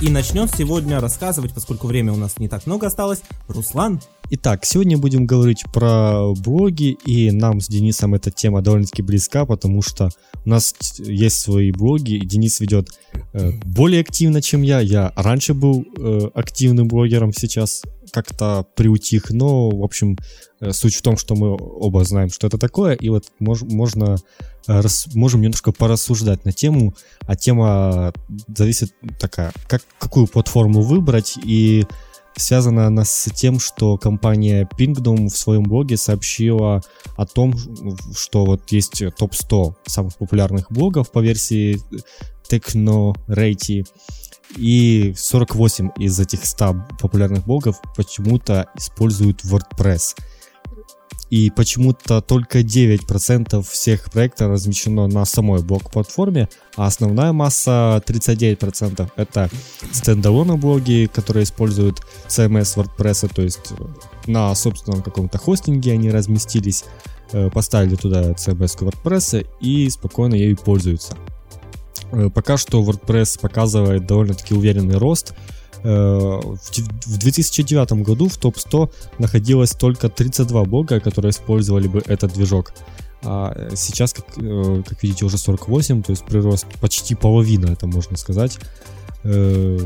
[0.03, 4.01] И начнет сегодня рассказывать, поскольку время у нас не так много осталось, Руслан.
[4.29, 9.83] Итак, сегодня будем говорить про блоги, и нам с Денисом эта тема довольно-таки близка, потому
[9.83, 10.09] что
[10.45, 12.89] у нас есть свои блоги, и Денис ведет
[13.35, 14.81] э, более активно, чем я.
[14.81, 20.19] Я раньше был э, активным блогером, сейчас как-то приутих, но, в общем,
[20.61, 24.17] э, суть в том, что мы оба знаем, что это такое, и вот мож, можно
[24.67, 28.13] э, рас, можем немножко порассуждать на тему, а тема
[28.49, 31.87] зависит такая, как, какую платформу выбрать, и
[32.37, 36.83] Связана она с тем, что компания Pingdom в своем блоге сообщила
[37.17, 37.55] о том,
[38.15, 41.81] что вот есть топ-100 самых популярных блогов по версии
[42.51, 43.87] TechnoRate,
[44.57, 50.15] и 48 из этих 100 популярных блогов почему-то используют WordPress
[51.31, 59.51] и почему-то только 9% всех проектов размещено на самой блок-платформе, а основная масса 39% это
[59.93, 63.73] стендалоны блоги, которые используют CMS WordPress, то есть
[64.27, 66.85] на собственном каком-то хостинге они разместились,
[67.33, 71.17] э, поставили туда CMS WordPress и спокойно ею пользуются.
[72.13, 79.71] Э, пока что WordPress показывает довольно-таки уверенный рост, Э, в 2009 году в топ-100 находилось
[79.71, 82.73] только 32 блога, которые использовали бы этот движок.
[83.23, 88.17] А сейчас, как, э, как видите, уже 48, то есть прирост почти половина, это можно
[88.17, 88.59] сказать.
[89.25, 89.79] Э,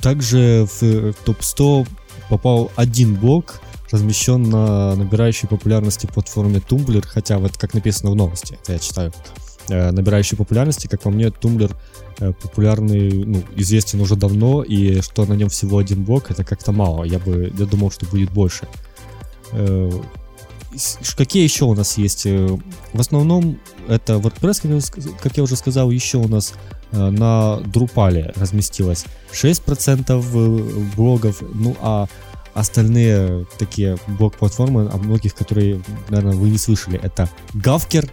[0.00, 1.88] также в топ-100
[2.28, 3.60] попал один блог,
[3.90, 9.12] размещен на набирающей популярности платформе Tumblr, хотя вот как написано в новости, это я читаю,
[9.68, 15.34] набирающей популярности, как по мне, Tumblr Э, популярный, ну, известен уже давно, и что на
[15.34, 17.04] нем всего один блок, это как-то мало.
[17.04, 18.66] Я бы, я думал, что будет больше.
[19.52, 19.90] Э,
[21.16, 22.26] какие еще у нас есть?
[22.26, 22.58] Э,
[22.92, 26.54] в основном это WordPress, как я уже сказал, еще у нас
[26.92, 32.06] на Drupal разместилось 6% блогов, ну а
[32.54, 38.08] остальные такие блог-платформы, о многих, которые, наверное, вы не слышали, это Gawker,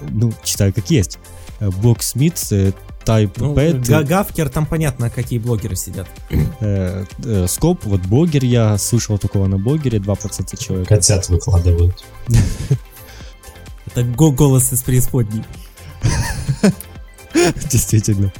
[0.00, 1.18] ну, читаю как есть,
[1.58, 6.08] Blocksmith, Type ну, Гавкер, там понятно, какие блогеры сидят.
[6.60, 10.88] Э, э, Скоп, вот блогер, я слышал такого на блогере, 2% человек.
[10.88, 12.04] Котят выкладывают.
[13.86, 15.44] Это голос из преисподней.
[17.70, 18.32] Действительно.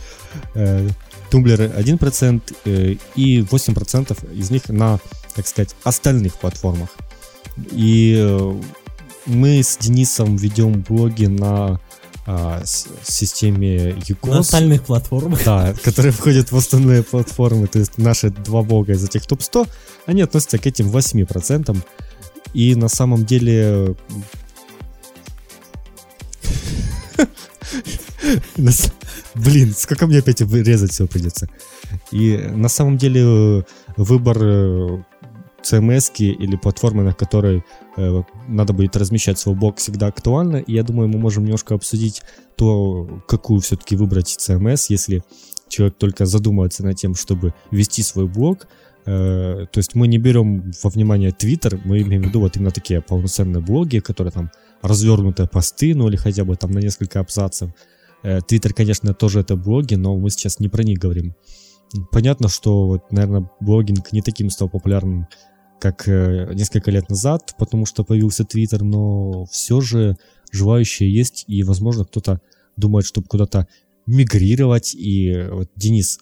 [1.30, 5.00] Тумблер 1% и 8% из них на,
[5.34, 6.90] так сказать, остальных платформах.
[7.70, 8.60] И э,
[9.26, 11.80] мы с Денисом ведем блоги на
[12.26, 14.30] а, системе UCOS.
[14.30, 15.44] На остальных платформах.
[15.44, 17.66] Да, которые входят в остальные платформы.
[17.66, 19.68] То есть наши два бога из этих топ-100,
[20.06, 21.76] они относятся к этим 8%.
[22.54, 23.94] И на самом деле...
[29.34, 31.48] Блин, сколько мне опять вырезать все придется.
[32.10, 33.62] И на самом деле э,
[33.96, 35.02] выбор э,
[35.64, 37.64] CMS или платформы, на которой
[37.96, 40.56] э, надо будет размещать свой блог, всегда актуально.
[40.56, 42.22] И я думаю, мы можем немножко обсудить
[42.56, 45.22] то, какую все-таки выбрать CMS, если
[45.68, 48.68] человек только задумывается над тем, чтобы вести свой блог.
[49.06, 52.70] Э, то есть мы не берем во внимание Twitter, мы имеем в виду вот именно
[52.70, 54.50] такие полноценные блоги, которые там
[54.82, 57.70] развернутые посты, ну или хотя бы там на несколько абзацев.
[58.22, 61.34] Э, Twitter, конечно, тоже это блоги, но мы сейчас не про них говорим.
[62.10, 65.28] Понятно, что, вот, наверное, блогинг не таким стал популярным,
[65.80, 70.16] как э, несколько лет назад, потому что появился Твиттер, но все же
[70.50, 72.40] желающие есть, и, возможно, кто-то
[72.76, 73.66] думает, чтобы куда-то
[74.06, 74.94] мигрировать.
[74.94, 76.20] И вот, Денис,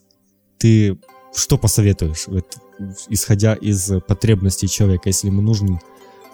[0.58, 0.98] ты
[1.34, 2.58] что посоветуешь, вот,
[3.08, 5.80] исходя из потребностей человека, если ему нужен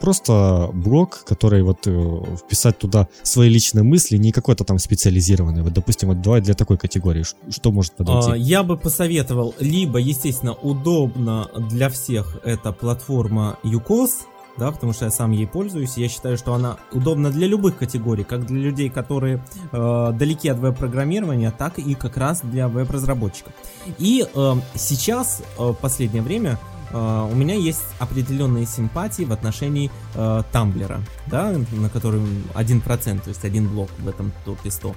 [0.00, 5.62] просто блог, который вот э, вписать туда свои личные мысли, не какой-то там специализированный.
[5.62, 8.30] Вот, допустим, вот давай для такой категории, что может подойти?
[8.32, 14.10] А, я бы посоветовал, либо, естественно, удобно для всех эта платформа UCOS,
[14.58, 15.96] да, потому что я сам ей пользуюсь.
[15.96, 20.58] Я считаю, что она удобна для любых категорий, как для людей, которые э, далеки от
[20.58, 23.52] веб-программирования, так и как раз для веб-разработчиков.
[23.98, 26.58] И э, сейчас, э, последнее время,
[26.92, 33.44] у меня есть определенные симпатии в отношении uh, Тамблера, да, на котором 1%, то есть
[33.44, 34.94] один блок в этом топе 100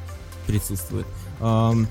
[0.48, 1.06] присутствует.
[1.40, 1.86] Uh,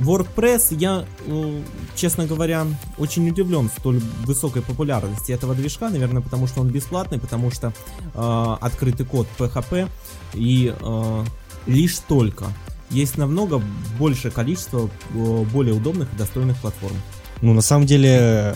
[0.00, 1.62] WordPress, я, ну,
[1.94, 2.66] честно говоря,
[2.98, 7.72] очень удивлен столь высокой популярности этого движка, наверное, потому что он бесплатный, потому что
[8.14, 9.88] э, открытый код PHP
[10.34, 11.24] и э,
[11.66, 12.46] лишь только
[12.90, 13.62] есть намного
[13.98, 16.96] большее количество э, более удобных и достойных платформ.
[17.42, 18.54] Ну, на самом деле,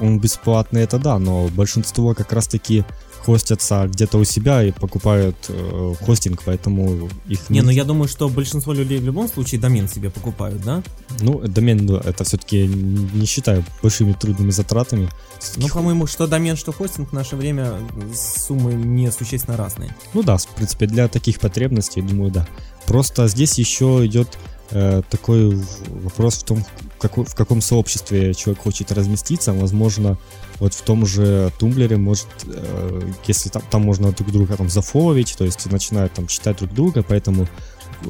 [0.00, 2.84] он бесплатный, это да, но большинство как раз-таки
[3.24, 7.48] хостятся где-то у себя и покупают э, хостинг, поэтому их...
[7.48, 10.82] Не, ну я думаю, что большинство людей в любом случае домен себе покупают, да?
[11.20, 15.08] Ну, домен это все-таки не считаю большими трудными затратами.
[15.56, 17.72] Ну, по-моему, что домен, что хостинг в наше время
[18.14, 19.94] суммы не существенно разные.
[20.12, 22.46] Ну да, в принципе, для таких потребностей, думаю, да.
[22.86, 24.28] Просто здесь еще идет
[24.70, 25.58] э, такой
[25.88, 26.64] вопрос в том,
[27.08, 29.52] в каком сообществе человек хочет разместиться.
[29.52, 30.18] Возможно,
[30.58, 35.36] вот в том же Тумблере может, э, если там, там можно друг друга там зафоловить,
[35.36, 37.48] то есть начинают там читать друг друга, поэтому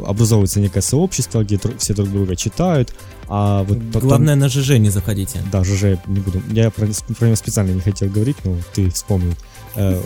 [0.06, 2.94] образовывается некое сообщество, где все друг друга читают,
[3.28, 4.08] а вот потом...
[4.08, 5.42] Главное на ЖЖ не заходите.
[5.52, 6.42] Да, ЖЖ не буду.
[6.50, 6.86] Я про,
[7.18, 9.34] про него специально не хотел говорить, но ты вспомнил.
[9.76, 10.00] Э,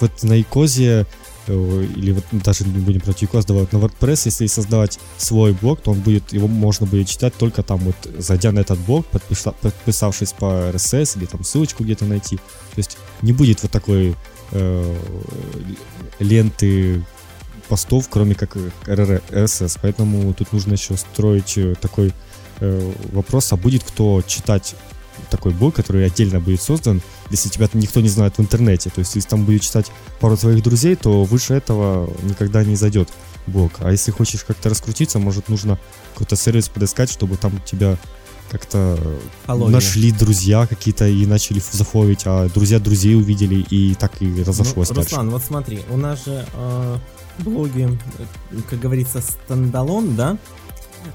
[0.00, 1.06] вот на Икозе
[1.52, 6.00] или вот даже будем про Тьюкос давать на WordPress, если создавать свой блог, то он
[6.00, 10.70] будет, его можно будет читать только там вот, зайдя на этот блог, подпиша, подписавшись по
[10.70, 12.36] RSS или там ссылочку где-то найти.
[12.36, 14.14] То есть не будет вот такой
[14.52, 14.96] э,
[16.18, 17.04] ленты
[17.68, 18.56] постов, кроме как
[18.86, 22.12] RSS, поэтому тут нужно еще строить такой
[22.60, 24.74] э, вопрос, а будет кто читать
[25.30, 28.90] такой блог, который отдельно будет создан, если тебя никто не знает в интернете.
[28.90, 33.08] То есть, если там будет читать пару твоих друзей, то выше этого никогда не зайдет
[33.46, 33.72] блог.
[33.80, 35.78] А если хочешь как-то раскрутиться, может, нужно
[36.12, 37.98] какой-то сервис подыскать, чтобы там тебя
[38.50, 38.98] как-то
[39.46, 39.74] Половили.
[39.74, 44.96] нашли друзья какие-то и начали зафовить, а друзья друзей увидели, и так и разошлось ну,
[44.96, 45.10] дальше.
[45.10, 46.96] Руслан, вот смотри, у нас же э,
[47.40, 47.98] блоги,
[48.70, 50.38] как говорится, стендалон, да?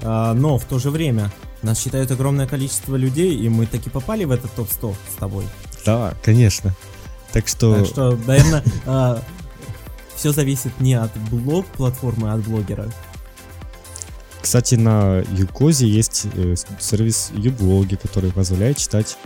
[0.00, 1.32] Э, но в то же время
[1.64, 5.46] нас считают огромное количество людей, и мы таки попали в этот топ-100 с тобой.
[5.84, 6.74] Да, конечно.
[7.32, 7.76] Так что...
[7.76, 9.22] Так что, наверное, а,
[10.14, 12.88] все зависит не от блог-платформы, а от блогера.
[14.40, 19.16] Кстати, на Юкозе есть э, сервис Юблоги, который позволяет читать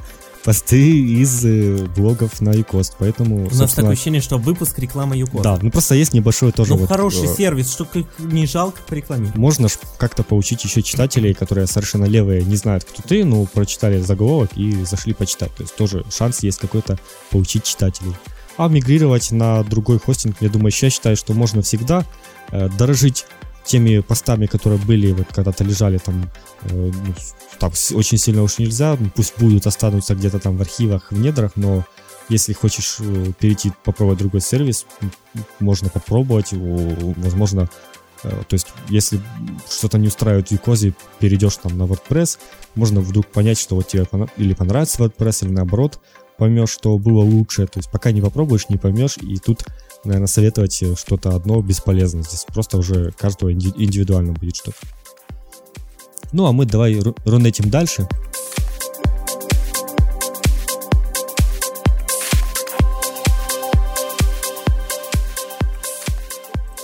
[0.48, 3.48] посты из э, блогов на Юкост, поэтому...
[3.52, 5.44] У нас такое ощущение, что выпуск реклама Юкост.
[5.44, 6.88] Да, ну просто есть небольшой тоже ну, вот...
[6.88, 7.86] хороший э, сервис, что
[8.18, 9.36] не жалко порекламировать.
[9.36, 14.56] Можно как-то поучить еще читателей, которые совершенно левые, не знают, кто ты, но прочитали заголовок
[14.56, 15.54] и зашли почитать.
[15.54, 18.14] То есть тоже шанс есть какой-то поучить читателей.
[18.56, 22.06] А мигрировать на другой хостинг, я думаю, я считаю, что можно всегда
[22.52, 23.26] э, дорожить
[23.68, 26.30] теми постами, которые были, вот когда-то лежали там,
[26.62, 27.14] э, ну,
[27.58, 31.84] там очень сильно уж нельзя, пусть будут, останутся где-то там в архивах, в недрах, но
[32.30, 34.86] если хочешь э, перейти, попробовать другой сервис,
[35.60, 37.68] можно попробовать, возможно,
[38.24, 39.20] э, то есть, если
[39.70, 42.38] что-то не устраивает в Юкозе, перейдешь там на WordPress,
[42.74, 44.06] можно вдруг понять, что вот тебе
[44.38, 46.00] или понравится WordPress, или наоборот,
[46.38, 47.66] поймешь, что было лучше.
[47.66, 49.64] То есть, пока не попробуешь, не поймешь, и тут
[50.04, 52.22] наверное, советовать что-то одно бесполезно.
[52.22, 54.78] Здесь просто уже каждого индивидуально будет что-то.
[56.32, 58.06] Ну, а мы давай рунетим дальше.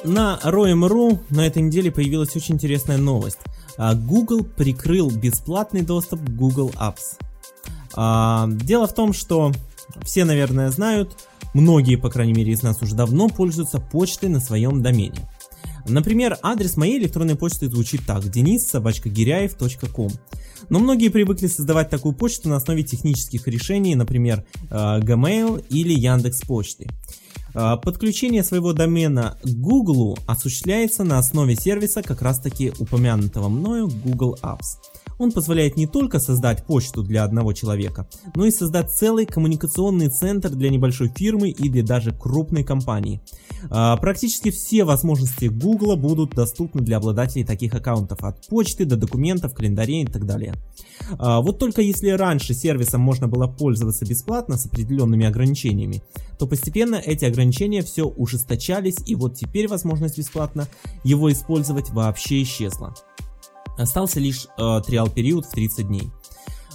[0.05, 3.39] на Roam.ru на этой неделе появилась очень интересная новость.
[3.77, 7.19] А, Google прикрыл бесплатный доступ к Google Apps.
[7.95, 9.53] А, дело в том, что
[10.03, 14.83] все, наверное, знают, многие, по крайней мере, из нас уже давно пользуются почтой на своем
[14.83, 15.27] домене.
[15.87, 20.11] Например, адрес моей электронной почты звучит так, denis.gиряев.com.
[20.71, 26.41] Но многие привыкли создавать такую почту на основе технических решений, например, э, Gmail или Яндекс
[26.43, 26.89] Почты.
[27.55, 33.89] Э, подключение своего домена к Google осуществляется на основе сервиса как раз таки упомянутого мною
[33.89, 34.79] Google Apps.
[35.19, 40.51] Он позволяет не только создать почту для одного человека, но и создать целый коммуникационный центр
[40.51, 43.21] для небольшой фирмы или даже крупной компании.
[43.71, 49.55] А, практически все возможности Google будут доступны для обладателей таких аккаунтов, от почты до документов,
[49.55, 50.55] календарей и так далее.
[51.19, 56.03] А, вот только если раньше сервисом можно было пользоваться бесплатно с определенными ограничениями,
[56.39, 60.67] то постепенно эти ограничения все ужесточались и вот теперь возможность бесплатно
[61.05, 62.95] его использовать вообще исчезла.
[63.77, 66.11] Остался лишь э, триал период в 30 дней.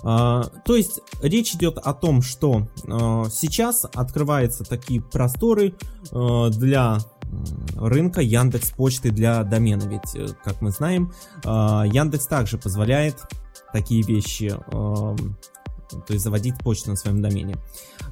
[0.02, 5.76] Uh, то есть речь идет о том, что uh, сейчас открываются такие просторы
[6.12, 7.00] uh, для
[7.76, 13.18] рынка Яндекс Почты для домена, ведь, э, как мы знаем, Яндекс также позволяет
[13.72, 15.38] такие вещи эм,
[15.90, 17.58] то есть заводить почту на своем домене.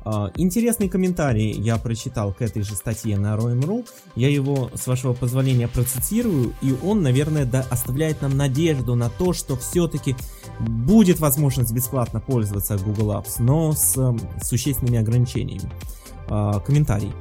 [0.03, 5.13] А, интересный комментарий я прочитал к этой же статье на Roam.ru, я его, с вашего
[5.13, 10.15] позволения, процитирую, и он, наверное, да, оставляет нам надежду на то, что все-таки
[10.59, 13.95] будет возможность бесплатно пользоваться Google Apps, но с,
[14.41, 15.71] с существенными ограничениями.
[16.29, 17.11] А, комментарий.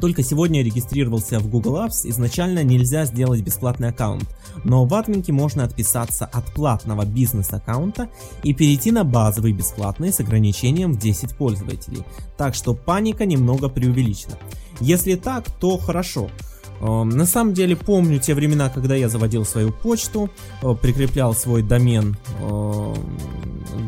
[0.00, 4.24] Только сегодня регистрировался в Google Apps, изначально нельзя сделать бесплатный аккаунт,
[4.64, 8.08] но в админке можно отписаться от платного бизнес-аккаунта
[8.42, 12.02] и перейти на базовый бесплатный с ограничением в 10 пользователей,
[12.38, 14.38] так что паника немного преувеличена.
[14.80, 16.30] Если так, то хорошо.
[16.80, 20.30] Эм, на самом деле помню те времена, когда я заводил свою почту,
[20.62, 22.94] э, прикреплял свой домен э,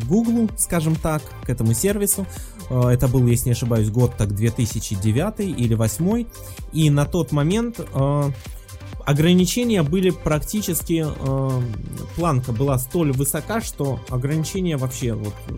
[0.08, 2.26] Google, скажем так, к этому сервису.
[2.70, 6.26] Э, это был, если не ошибаюсь, год так 2009 или 2008.
[6.72, 7.80] И на тот момент
[9.04, 11.62] ограничения были практически э,
[12.16, 15.54] планка была столь высока, что ограничения вообще вот э,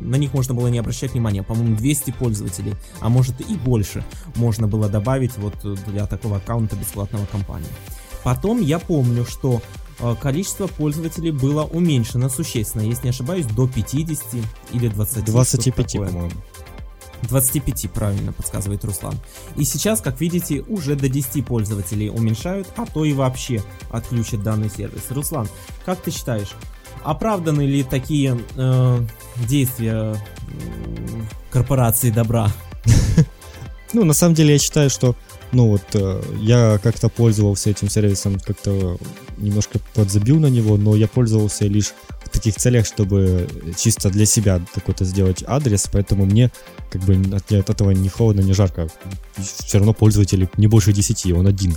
[0.00, 1.42] на них можно было не обращать внимания.
[1.42, 4.04] По-моему, 200 пользователей, а может и больше
[4.36, 5.54] можно было добавить вот
[5.86, 7.68] для такого аккаунта бесплатного компании.
[8.22, 9.79] Потом я помню, что э,
[10.20, 14.24] количество пользователей было уменьшено существенно, если не ошибаюсь, до 50
[14.72, 15.24] или 20.
[15.24, 16.30] 25, по-моему.
[17.22, 19.14] 25, правильно подсказывает Руслан.
[19.56, 24.70] И сейчас, как видите, уже до 10 пользователей уменьшают, а то и вообще отключат данный
[24.70, 25.02] сервис.
[25.10, 25.48] Руслан,
[25.84, 26.50] как ты считаешь,
[27.04, 29.06] оправданы ли такие э,
[29.48, 30.14] действия э,
[31.50, 32.50] корпорации добра?
[33.92, 35.16] Ну, на самом деле, я считаю, что
[35.52, 38.98] ну вот э, я как-то пользовался этим сервисом, как-то
[39.38, 41.92] немножко подзабил на него, но я пользовался лишь
[42.24, 46.50] в таких целях, чтобы чисто для себя какой-то сделать адрес, поэтому мне
[46.90, 48.88] как бы от, от этого не холодно, не жарко.
[49.36, 51.76] Все равно пользователей не больше 10, он один.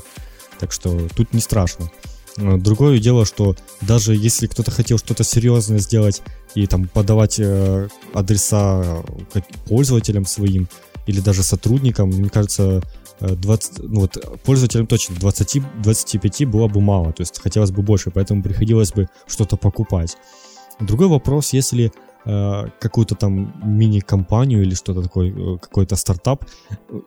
[0.59, 1.91] Так что тут не страшно.
[2.37, 6.21] А, другое дело, что даже если кто-то хотел что-то серьезное сделать
[6.55, 9.03] и там подавать э, адреса
[9.65, 10.67] пользователям своим
[11.07, 12.81] или даже сотрудникам, мне кажется,
[13.19, 18.11] 20, э, ну вот пользователям точно 20-25 было бы мало, то есть хотелось бы больше,
[18.11, 20.17] поэтому приходилось бы что-то покупать.
[20.79, 21.91] Другой вопрос, если
[22.25, 26.45] э, какую-то там мини-компанию или что-то такое, э, какой-то стартап,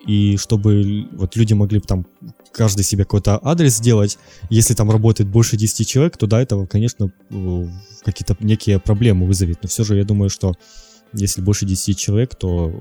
[0.06, 2.06] и чтобы вот люди могли там
[2.52, 4.18] каждый себе какой-то адрес сделать,
[4.50, 7.10] если там работает больше 10 человек, то да, это, конечно,
[8.04, 10.54] какие-то некие проблемы вызовет, но все же я думаю, что
[11.12, 12.72] если больше 10 человек, то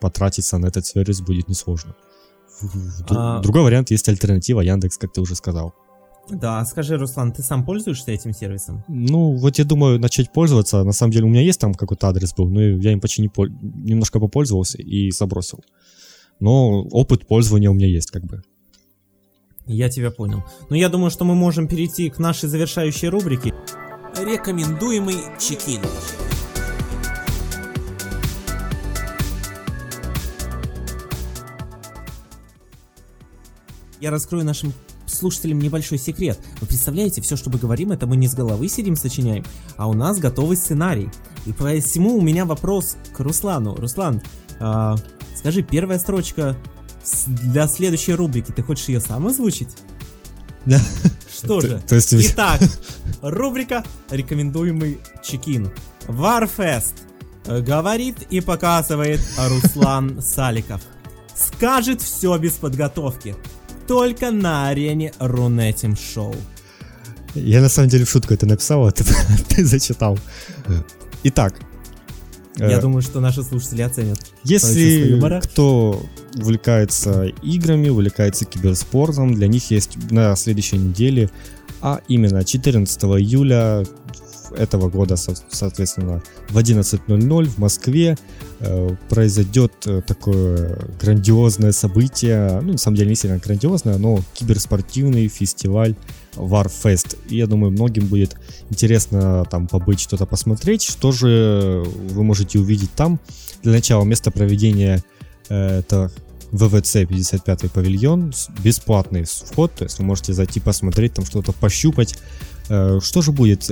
[0.00, 1.94] потратиться на этот сервис будет несложно.
[3.10, 3.40] А...
[3.40, 5.74] Другой вариант есть альтернатива Яндекс, как ты уже сказал.
[6.30, 8.84] Да, скажи, Руслан, ты сам пользуешься этим сервисом?
[8.88, 10.84] Ну, вот я думаю начать пользоваться.
[10.84, 13.28] На самом деле у меня есть там какой-то адрес был, но я им почти не
[13.28, 13.46] пол...
[13.46, 15.64] немножко попользовался и забросил.
[16.40, 18.42] Но опыт пользования у меня есть как бы.
[19.66, 20.44] Я тебя понял.
[20.70, 23.54] Но я думаю, что мы можем перейти к нашей завершающей рубрике.
[24.16, 25.80] Рекомендуемый чекин.
[34.00, 34.72] Я раскрою нашим
[35.06, 36.38] слушателям небольшой секрет.
[36.60, 39.44] Вы представляете, все, что мы говорим, это мы не с головы сидим, сочиняем,
[39.76, 41.10] а у нас готовый сценарий.
[41.46, 43.74] И посему у меня вопрос к Руслану.
[43.74, 44.22] Руслан,
[44.60, 44.96] э,
[45.34, 46.56] скажи, первая строчка
[47.26, 49.70] для следующей рубрики, ты хочешь ее сам озвучить?
[50.66, 50.80] Да.
[51.32, 51.80] Что же?
[51.88, 52.12] То есть...
[52.12, 52.60] Итак,
[53.22, 55.70] рубрика «Рекомендуемый чекин».
[56.06, 56.94] Warfest
[57.46, 60.82] говорит и показывает Руслан Саликов.
[61.34, 63.36] Скажет все без подготовки.
[63.88, 66.34] Только на арене Рунетим Шоу.
[67.34, 69.04] Я на самом деле в шутку это написал, а ты,
[69.48, 70.18] ты зачитал.
[71.24, 71.54] Итак.
[72.56, 74.18] Я э, думаю, что наши слушатели оценят.
[74.44, 76.02] Если кто
[76.36, 81.30] увлекается играми, увлекается киберспортом, для них есть на следующей неделе,
[81.80, 83.84] а именно 14 июля
[84.56, 88.16] этого года, со- соответственно, в 11.00 в Москве
[88.60, 95.28] э, произойдет э, такое грандиозное событие, ну, на самом деле не сильно грандиозное, но киберспортивный
[95.28, 95.94] фестиваль
[96.34, 97.18] Warfest.
[97.28, 98.36] И я думаю, многим будет
[98.70, 100.82] интересно там побыть, что-то посмотреть.
[100.82, 103.18] Что же вы можете увидеть там?
[103.62, 105.02] Для начала место проведения
[105.48, 106.10] э, это
[106.50, 108.32] ВВЦ 55 павильон,
[108.64, 112.18] бесплатный вход, то есть вы можете зайти посмотреть, там что-то пощупать.
[112.64, 113.70] Что же будет?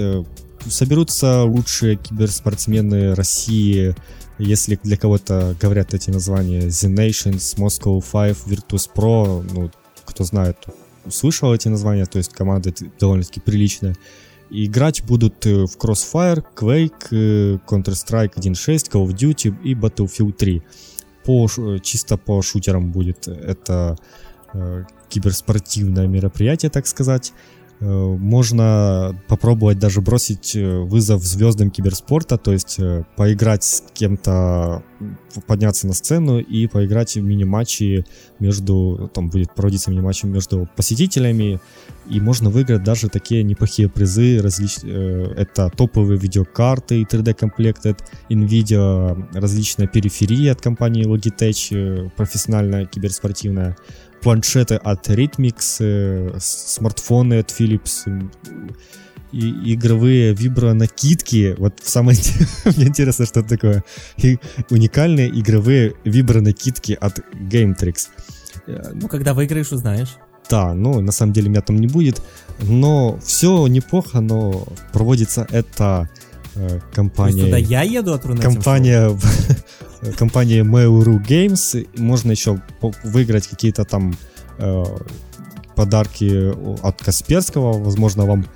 [0.67, 3.95] Э, Соберутся лучшие киберспортсмены России,
[4.39, 9.71] если для кого-то говорят эти названия The Nations, Moscow 5, Virtus Pro, ну,
[10.05, 10.59] кто знает,
[11.09, 13.97] слышал эти названия, то есть команда довольно-таки приличная.
[14.51, 20.62] Играть будут э, в Crossfire, Quake, э, Counter-Strike 1.6, Call of Duty и Battlefield 3.
[21.25, 23.97] По, ш- чисто по шутерам будет это
[24.55, 27.33] э, киберспортивное мероприятие, так сказать.
[27.79, 34.83] Э, Можно попробовать даже бросить э, вызов звездам киберспорта, то есть э, поиграть с кем-то,
[35.47, 38.07] подняться на сцену и поиграть в мини-матчи
[38.39, 41.61] между, там будет проводиться мини-матчи между посетителями,
[42.09, 44.79] и можно выиграть даже такие неплохие призы, различ...
[44.83, 47.95] это топовые видеокарты 3D-комплекты,
[48.31, 53.77] NVIDIA, различная периферия от компании Logitech, профессиональная киберспортивная,
[54.27, 58.29] планшеты от Rhythmix, э, смартфоны от Philips,
[59.31, 61.55] и игровые вибро-накидки.
[61.59, 62.18] Вот самое
[62.77, 63.85] мне интересно, что это такое.
[64.16, 64.39] И
[64.70, 68.09] уникальные игровые вибро-накидки от Gametrix.
[68.66, 70.16] Э, Ну, когда выиграешь, узнаешь.
[70.51, 72.20] Да, ну, на самом деле меня там не будет.
[72.62, 76.09] Но все неплохо, но проводится это
[76.57, 77.45] э, компания...
[77.45, 79.16] туда я еду от Рунетим компания,
[80.18, 81.86] компания Mail.ru Games.
[81.96, 82.61] Можно еще
[83.04, 84.16] выиграть какие-то там
[84.59, 84.84] э,
[85.74, 86.52] подарки
[86.82, 87.78] от Касперского.
[87.78, 88.46] Возможно, вам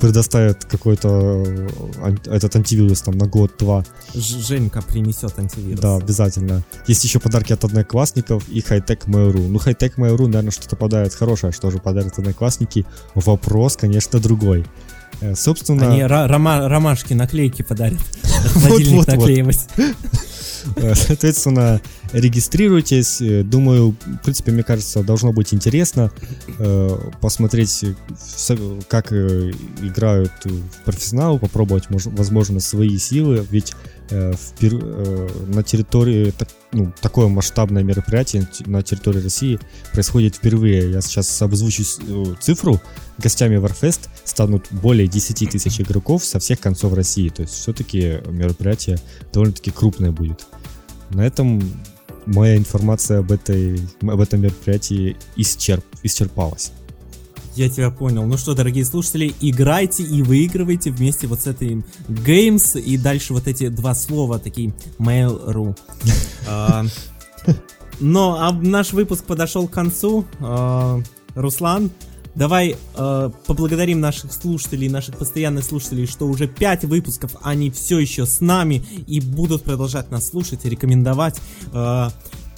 [0.00, 3.84] предоставят какой-то э, этот антивирус там на год-два.
[4.14, 5.80] Женька принесет антивирус.
[5.80, 6.62] Да, обязательно.
[6.86, 9.48] Есть еще подарки от одноклассников и Hightech Mail.ru.
[9.48, 11.52] Ну, Hightech Mail.ru, наверное, что-то подарит хорошее.
[11.52, 12.86] Что же подарят одноклассники?
[13.14, 14.64] Вопрос, конечно, другой.
[15.20, 15.92] Э, Собственно...
[15.92, 18.00] Они рома- ромашки, наклейки подарят.
[18.54, 19.08] Холодильник Вот-вот-вот.
[19.08, 19.66] наклеивать.
[20.76, 21.80] Э, Соответственно,
[22.12, 23.20] регистрируйтесь.
[23.20, 26.10] Э, Думаю, в принципе, мне кажется, должно быть интересно
[26.58, 27.84] э, посмотреть,
[28.88, 30.32] как играют
[30.84, 33.46] профессионалы, попробовать, мож- возможно, свои силы.
[33.50, 33.74] Ведь
[34.10, 36.32] на территории,
[36.72, 39.60] ну, такое масштабное мероприятие на территории России
[39.92, 40.90] происходит впервые.
[40.90, 42.80] Я сейчас обозвучу э, цифру.
[43.18, 47.28] Гостями Warfest станут более 10 тысяч игроков со всех концов России.
[47.28, 48.98] То есть все-таки мероприятие
[49.32, 50.46] довольно-таки крупное будет.
[51.10, 51.60] На этом
[52.26, 56.72] моя информация об, этой, об этом мероприятии исчерп, исчерпалась.
[57.56, 58.24] Я тебя понял.
[58.26, 63.48] Ну что, дорогие слушатели, играйте и выигрывайте вместе вот с этой Games и дальше вот
[63.48, 65.76] эти два слова, такие Mail.ru.
[66.48, 66.84] А,
[68.00, 70.24] Но а наш выпуск подошел к концу.
[70.40, 71.00] А,
[71.34, 71.90] Руслан,
[72.34, 78.26] давай э, поблагодарим наших слушателей, наших постоянных слушателей, что уже 5 выпусков они все еще
[78.26, 81.40] с нами и будут продолжать нас слушать и рекомендовать.
[81.72, 82.08] э,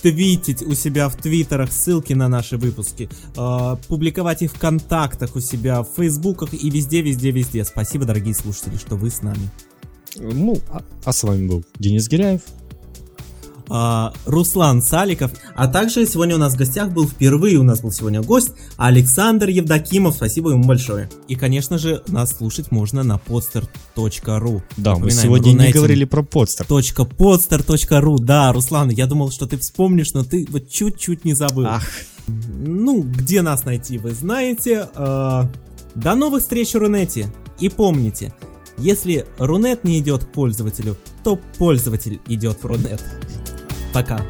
[0.02, 5.40] твитить у себя в твиттерах ссылки на наши выпуски, э, публиковать их в контактах у
[5.40, 7.64] себя, в фейсбуках и везде, везде, везде.
[7.64, 9.48] Спасибо, дорогие слушатели, что вы с нами.
[10.16, 12.42] Ну, а, а с вами был Денис Гиряев.
[13.74, 15.30] А, Руслан Саликов.
[15.54, 19.48] А также сегодня у нас в гостях был впервые у нас был сегодня гость Александр
[19.48, 20.14] Евдокимов.
[20.14, 21.08] Спасибо ему большое.
[21.26, 24.62] И, конечно же, нас слушать можно на podster.ru.
[24.76, 25.72] Да, мы сегодня не Рунетим.
[25.74, 26.66] говорили про подстер.
[26.66, 28.18] .podster.ru.
[28.18, 31.64] Да, Руслан, я думал, что ты вспомнишь, но ты вот чуть-чуть не забыл.
[31.66, 31.88] Ах,
[32.28, 34.86] Ну, где нас найти, вы знаете.
[34.94, 35.44] Э,
[35.94, 37.32] До новых встреч Рунете.
[37.58, 38.34] И помните,
[38.76, 43.02] если Рунет не идет к пользователю, то пользователь идет в Рунет.
[43.92, 44.24] Пока.